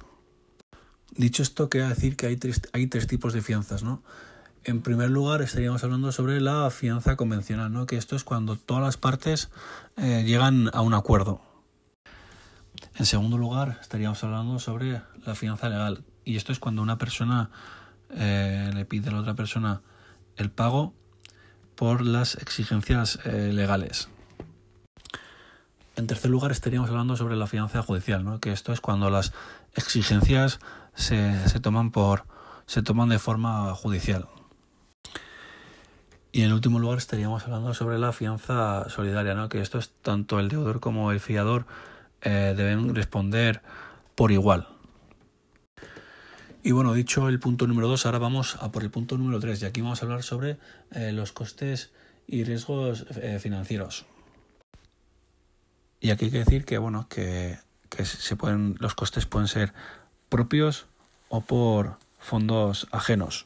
Dicho 1.17 1.41
esto, 1.41 1.67
quiere 1.67 1.87
decir 1.87 2.15
que 2.15 2.27
hay 2.27 2.37
tres, 2.37 2.61
hay 2.73 2.85
tres 2.85 3.07
tipos 3.07 3.33
de 3.33 3.41
fianzas, 3.41 3.81
¿no? 3.81 4.03
En 4.67 4.81
primer 4.81 5.11
lugar, 5.11 5.43
estaríamos 5.43 5.83
hablando 5.83 6.11
sobre 6.11 6.41
la 6.41 6.71
fianza 6.71 7.15
convencional, 7.15 7.71
¿no? 7.71 7.85
Que 7.85 7.97
esto 7.97 8.15
es 8.15 8.23
cuando 8.23 8.55
todas 8.55 8.81
las 8.81 8.97
partes 8.97 9.51
eh, 9.95 10.23
llegan 10.25 10.71
a 10.73 10.81
un 10.81 10.95
acuerdo. 10.95 11.39
En 12.95 13.05
segundo 13.05 13.37
lugar, 13.37 13.77
estaríamos 13.79 14.23
hablando 14.23 14.57
sobre 14.57 15.03
la 15.23 15.35
fianza 15.35 15.69
legal. 15.69 16.03
Y 16.23 16.35
esto 16.35 16.51
es 16.51 16.57
cuando 16.57 16.81
una 16.81 16.97
persona 16.97 17.51
eh, 18.09 18.71
le 18.73 18.85
pide 18.85 19.09
a 19.09 19.11
la 19.11 19.19
otra 19.19 19.35
persona 19.35 19.83
el 20.35 20.49
pago 20.49 20.95
por 21.75 22.01
las 22.01 22.33
exigencias 22.33 23.19
eh, 23.23 23.51
legales. 23.53 24.09
En 25.95 26.07
tercer 26.07 26.31
lugar, 26.31 26.51
estaríamos 26.51 26.89
hablando 26.89 27.15
sobre 27.15 27.35
la 27.35 27.45
fianza 27.45 27.83
judicial, 27.83 28.25
¿no? 28.25 28.39
que 28.39 28.51
esto 28.51 28.73
es 28.73 28.81
cuando 28.81 29.11
las 29.11 29.31
exigencias 29.75 30.59
se, 30.95 31.47
se, 31.47 31.59
toman 31.59 31.91
por 31.91 32.25
se 32.65 32.81
toman 32.81 33.09
de 33.09 33.19
forma 33.19 33.75
judicial. 33.75 34.27
Y 36.35 36.41
en 36.41 36.51
último 36.51 36.79
lugar 36.79 36.97
estaríamos 36.97 37.45
hablando 37.45 37.73
sobre 37.73 37.97
la 37.97 38.11
fianza 38.11 38.89
solidaria, 38.89 39.35
¿no? 39.35 39.47
que 39.47 39.61
esto 39.61 39.77
es 39.77 39.91
tanto 40.01 40.37
el 40.37 40.49
deudor 40.49 40.81
como 40.81 41.13
el 41.13 41.21
fiador 41.21 41.65
eh, 42.21 42.53
deben 42.57 42.93
responder 42.93 43.61
por 44.15 44.33
igual. 44.33 44.67
Y 46.61 46.71
bueno, 46.71 46.93
dicho 46.93 47.29
el 47.29 47.39
punto 47.39 47.67
número 47.67 47.87
2, 47.87 48.05
ahora 48.05 48.19
vamos 48.19 48.57
a 48.59 48.69
por 48.69 48.83
el 48.83 48.91
punto 48.91 49.17
número 49.17 49.39
3 49.39 49.61
y 49.61 49.65
aquí 49.65 49.79
vamos 49.79 50.01
a 50.01 50.05
hablar 50.07 50.23
sobre 50.23 50.57
eh, 50.91 51.13
los 51.13 51.31
costes 51.31 51.93
y 52.27 52.43
riesgos 52.43 53.05
eh, 53.15 53.39
financieros. 53.39 54.05
Y 56.01 56.09
aquí 56.09 56.25
hay 56.25 56.31
que 56.31 56.39
decir 56.39 56.65
que 56.65 56.77
bueno, 56.79 57.07
que, 57.07 57.59
se 58.03 58.35
pueden, 58.35 58.75
los 58.79 58.93
costes 58.93 59.25
pueden 59.25 59.47
ser 59.47 59.73
propios 60.27 60.87
o 61.29 61.39
por 61.39 61.97
fondos 62.19 62.89
ajenos. 62.91 63.45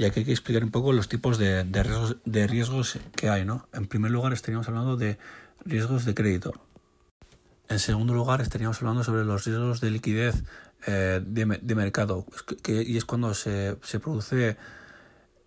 Y 0.00 0.06
aquí 0.06 0.20
hay 0.20 0.24
que 0.24 0.32
explicar 0.32 0.64
un 0.64 0.70
poco 0.70 0.94
los 0.94 1.10
tipos 1.10 1.36
de, 1.36 1.62
riesgos, 1.62 2.16
de 2.24 2.46
riesgos 2.46 2.98
que 3.14 3.28
hay, 3.28 3.44
¿no? 3.44 3.68
En 3.74 3.84
primer 3.86 4.10
lugar 4.10 4.32
estaríamos 4.32 4.66
hablando 4.66 4.96
de 4.96 5.18
riesgos 5.66 6.06
de 6.06 6.14
crédito. 6.14 6.54
En 7.68 7.78
segundo 7.78 8.14
lugar 8.14 8.40
estaríamos 8.40 8.80
hablando 8.80 9.04
sobre 9.04 9.26
los 9.26 9.44
riesgos 9.44 9.82
de 9.82 9.90
liquidez 9.90 10.42
eh, 10.86 11.20
de, 11.22 11.74
mercado 11.74 12.24
que, 12.62 12.82
y 12.82 12.96
es 12.96 13.04
cuando 13.04 13.34
se, 13.34 13.76
se 13.82 14.00
produce 14.00 14.56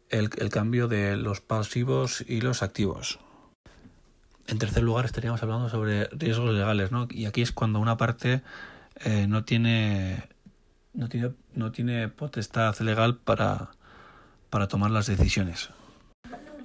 el, 0.10 0.30
el, 0.38 0.50
cambio 0.52 0.88
de 0.88 1.18
los 1.18 1.42
pasivos 1.42 2.24
y 2.28 2.42
los 2.42 2.62
activos. 2.62 3.20
En 4.46 4.60
tercer 4.60 4.84
lugar 4.84 5.06
estaríamos 5.06 5.42
hablando 5.42 5.68
sobre 5.68 6.10
riesgos 6.10 6.54
legales, 6.54 6.92
¿no? 6.92 7.08
Y 7.10 7.26
aquí 7.26 7.42
es 7.42 7.54
cuando 7.54 7.80
una 7.80 7.98
parte 7.98 8.44
eh, 9.04 9.26
no 9.28 9.46
tiene 9.46 10.30
no 10.94 11.10
tiene 11.10 11.32
no 11.56 11.72
tiene 11.72 12.08
potestad 12.08 12.78
legal 12.82 13.18
para, 13.18 13.72
para 14.54 14.68
tomar 14.68 14.92
las 14.92 15.08
decisiones. 15.08 15.72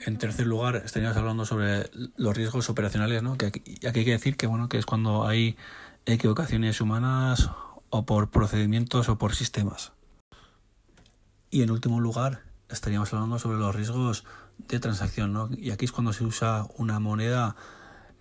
En 0.05 0.19
tercer 0.19 0.47
lugar, 0.47 0.77
estaríamos 0.77 1.17
hablando 1.17 1.47
sobre 1.47 1.89
los 2.19 2.37
riesgos 2.37 2.69
operacionales, 2.69 3.23
¿no? 3.23 3.39
Que 3.39 3.47
aquí, 3.47 3.63
hay 3.83 4.05
que 4.05 4.11
decir 4.11 4.37
que 4.37 4.47
bueno, 4.47 4.69
que 4.69 4.77
es 4.77 4.85
cuando 4.85 5.27
hay 5.27 5.57
equivocaciones 6.05 6.83
humanas 6.83 7.49
o 7.89 8.05
por 8.05 8.29
procedimientos 8.29 9.09
o 9.09 9.17
por 9.17 9.35
sistemas. 9.35 9.93
Y 11.51 11.63
en 11.63 11.71
último 11.71 11.99
lugar, 11.99 12.43
estaríamos 12.69 13.11
hablando 13.15 13.39
sobre 13.39 13.57
los 13.57 13.75
riesgos 13.75 14.25
de 14.59 14.81
transacción, 14.81 15.33
¿no? 15.33 15.49
Y 15.57 15.71
aquí 15.71 15.87
es 15.87 15.93
cuando 15.93 16.13
se 16.13 16.25
usa 16.25 16.67
una 16.77 17.01
moneda 17.01 17.57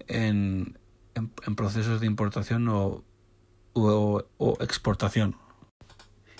en, 0.07 0.79
en, 1.13 1.55
procesos 1.57 1.99
de 1.99 2.07
importación 2.07 2.69
o, 2.69 3.03
exportación. 4.61 5.35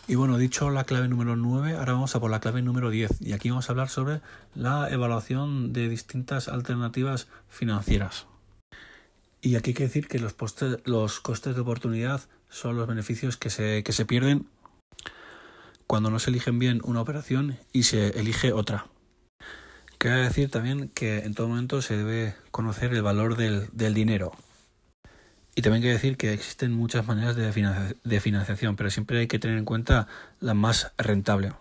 Y 0.08 0.16
bueno, 0.16 0.38
dicho 0.38 0.70
la 0.70 0.86
clave 0.86 1.10
número 1.10 1.36
9, 1.36 1.76
ahora 1.78 1.94
vamos 1.94 2.16
a 2.16 2.20
por 2.22 2.32
la 2.32 2.40
clave 2.40 2.62
número 2.62 2.90
10. 2.90 3.22
Y 3.22 3.34
aquí 3.34 3.50
vamos 3.50 3.68
a 3.68 3.74
hablar 3.74 3.90
sobre 3.90 4.22
la 4.56 4.90
evaluación 4.90 5.74
de 5.74 5.90
distintas 5.90 6.48
alternativas 6.48 7.28
financieras. 7.50 8.26
Y 9.42 9.56
aquí 9.56 9.72
hay 9.72 9.74
que 9.76 9.84
decir 9.84 10.08
que 10.08 10.20
los, 10.20 10.36
los 10.86 11.20
costes 11.20 11.56
de 11.56 11.62
oportunidad 11.62 12.22
son 12.50 12.78
los 12.78 12.88
beneficios 12.88 13.36
que 13.36 13.50
se, 13.50 13.84
que 13.84 13.92
se 13.92 14.06
pierden 14.06 14.48
cuando 15.88 16.10
no 16.10 16.20
se 16.20 16.30
eligen 16.30 16.58
bien 16.58 16.82
una 16.84 17.02
operación 17.02 17.58
y 17.74 17.84
se 17.84 18.20
elige 18.20 18.54
otra. 18.54 18.88
Quiero 19.98 20.18
decir 20.18 20.52
también 20.52 20.90
que 20.90 21.20
en 21.20 21.34
todo 21.34 21.48
momento 21.48 21.82
se 21.82 21.98
debe 21.98 22.36
conocer 22.52 22.94
el 22.94 23.02
valor 23.02 23.36
del, 23.36 23.94
dinero. 23.94 24.32
Y 25.58 25.64
también 25.64 25.82
quiero 25.82 25.96
decir 25.96 26.18
que 26.18 26.34
existen 26.34 26.72
muchas 26.72 27.08
maneras 27.08 27.36
de, 27.36 27.96
de 28.04 28.20
financiación, 28.20 28.76
pero 28.76 28.92
siempre 28.92 29.22
hay 29.22 29.28
que 29.28 29.40
tener 29.40 29.58
en 29.58 29.66
cuenta 29.66 30.08
la 30.40 30.54
más 30.54 30.92
rentable. 31.00 31.52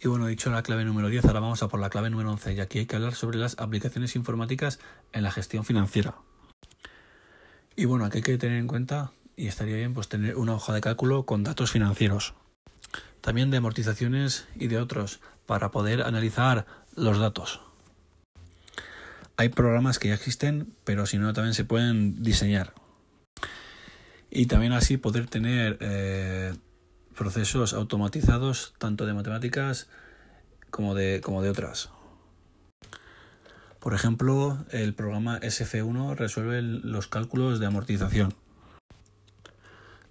Y 0.00 0.06
bueno, 0.06 0.28
dicho 0.28 0.48
la 0.50 0.62
clave 0.62 0.84
número 0.84 1.08
10, 1.08 1.24
ahora 1.24 1.40
vamos 1.40 1.60
a 1.64 1.66
por 1.66 1.80
la 1.80 1.90
clave 1.90 2.08
número 2.08 2.30
11, 2.30 2.54
y 2.54 2.60
aquí 2.60 2.78
hay 2.78 2.86
que 2.86 2.94
hablar 2.94 3.16
sobre 3.16 3.36
las 3.36 3.58
aplicaciones 3.58 4.14
informáticas 4.14 4.78
en 5.12 5.24
la 5.24 5.32
gestión 5.32 5.64
financiera. 5.64 6.14
Y 7.74 7.86
bueno, 7.86 8.04
aquí 8.04 8.18
hay 8.18 8.22
que 8.22 8.38
tener 8.38 8.58
en 8.58 8.68
cuenta 8.68 9.10
y 9.34 9.48
estaría 9.48 9.74
bien 9.74 9.92
pues 9.92 10.08
tener 10.08 10.36
una 10.36 10.54
hoja 10.54 10.72
de 10.72 10.80
cálculo 10.80 11.26
con 11.26 11.42
datos 11.42 11.72
financieros. 11.72 12.34
También 13.20 13.50
de 13.50 13.56
amortizaciones 13.56 14.46
y 14.54 14.68
de 14.68 14.78
otros 14.78 15.18
para 15.46 15.72
poder 15.72 16.02
analizar 16.02 16.64
los 16.94 17.18
datos. 17.18 17.60
Hay 19.40 19.50
programas 19.50 20.00
que 20.00 20.08
ya 20.08 20.14
existen, 20.14 20.74
pero 20.82 21.06
si 21.06 21.16
no 21.16 21.32
también 21.32 21.54
se 21.54 21.64
pueden 21.64 22.24
diseñar. 22.24 22.74
Y 24.32 24.46
también 24.46 24.72
así 24.72 24.96
poder 24.96 25.28
tener 25.28 25.78
eh, 25.80 26.56
procesos 27.16 27.72
automatizados 27.72 28.74
tanto 28.78 29.06
de 29.06 29.14
matemáticas 29.14 29.88
como 30.70 30.96
de, 30.96 31.22
otras. 31.48 31.90
Por 33.78 33.94
ejemplo, 33.94 34.58
el 34.72 34.92
programa 34.94 35.38
SF1 35.38 36.16
resuelve 36.16 36.60
los 36.60 37.06
cálculos 37.06 37.60
de 37.60 37.66
amortización 37.66 38.34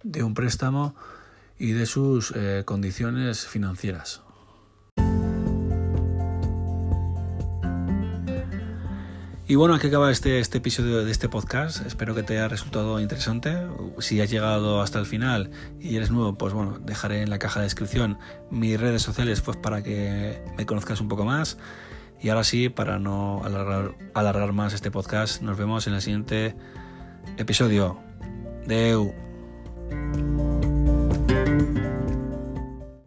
de 0.03 0.23
un 0.23 0.36
préstamo 0.36 0.95
y 1.59 1.73
de 1.73 1.86
sus 1.86 2.32
eh, 2.34 2.63
condiciones 2.65 3.45
financieras. 3.45 4.21
Y 9.50 9.56
bueno, 9.56 9.76
aquí 9.76 9.88
acaba 9.88 10.12
este, 10.12 10.39
este 10.39 10.58
episodio 10.58 11.06
de 11.06 11.10
este 11.10 11.30
podcast. 11.30 11.86
Espero 11.86 12.14
que 12.14 12.22
te 12.22 12.34
haya 12.34 12.50
resultado 12.50 13.00
interesante. 13.00 13.56
Si 14.00 14.20
has 14.20 14.30
llegado 14.30 14.82
hasta 14.82 15.00
el 15.00 15.06
final 15.06 15.52
y 15.80 15.95
eres 15.95 16.12
nuevo, 16.12 16.38
pues 16.38 16.52
bueno, 16.52 16.80
dejaré 16.80 17.22
en 17.22 17.30
la 17.30 17.39
caja 17.39 17.62
de 17.62 17.64
descripción 17.64 18.18
mis 18.52 18.78
redes 18.78 19.04
sociales 19.04 19.39
pues 19.39 19.56
para 19.56 19.82
que 19.84 20.41
me 20.58 20.66
conozcas 20.66 21.00
un 21.00 21.08
poco 21.08 21.24
más. 21.24 21.58
Y 22.22 22.28
ahora 22.28 22.43
sí, 22.43 22.68
para 22.68 23.00
no 23.00 23.41
alargar, 24.14 24.52
más 24.52 24.74
este 24.74 24.91
podcast, 24.91 25.41
nos 25.41 25.58
vemos 25.58 25.88
en 25.88 25.93
el 25.93 26.02
siguiente 26.02 26.54
episodio. 27.38 27.98
Deu. 28.66 29.14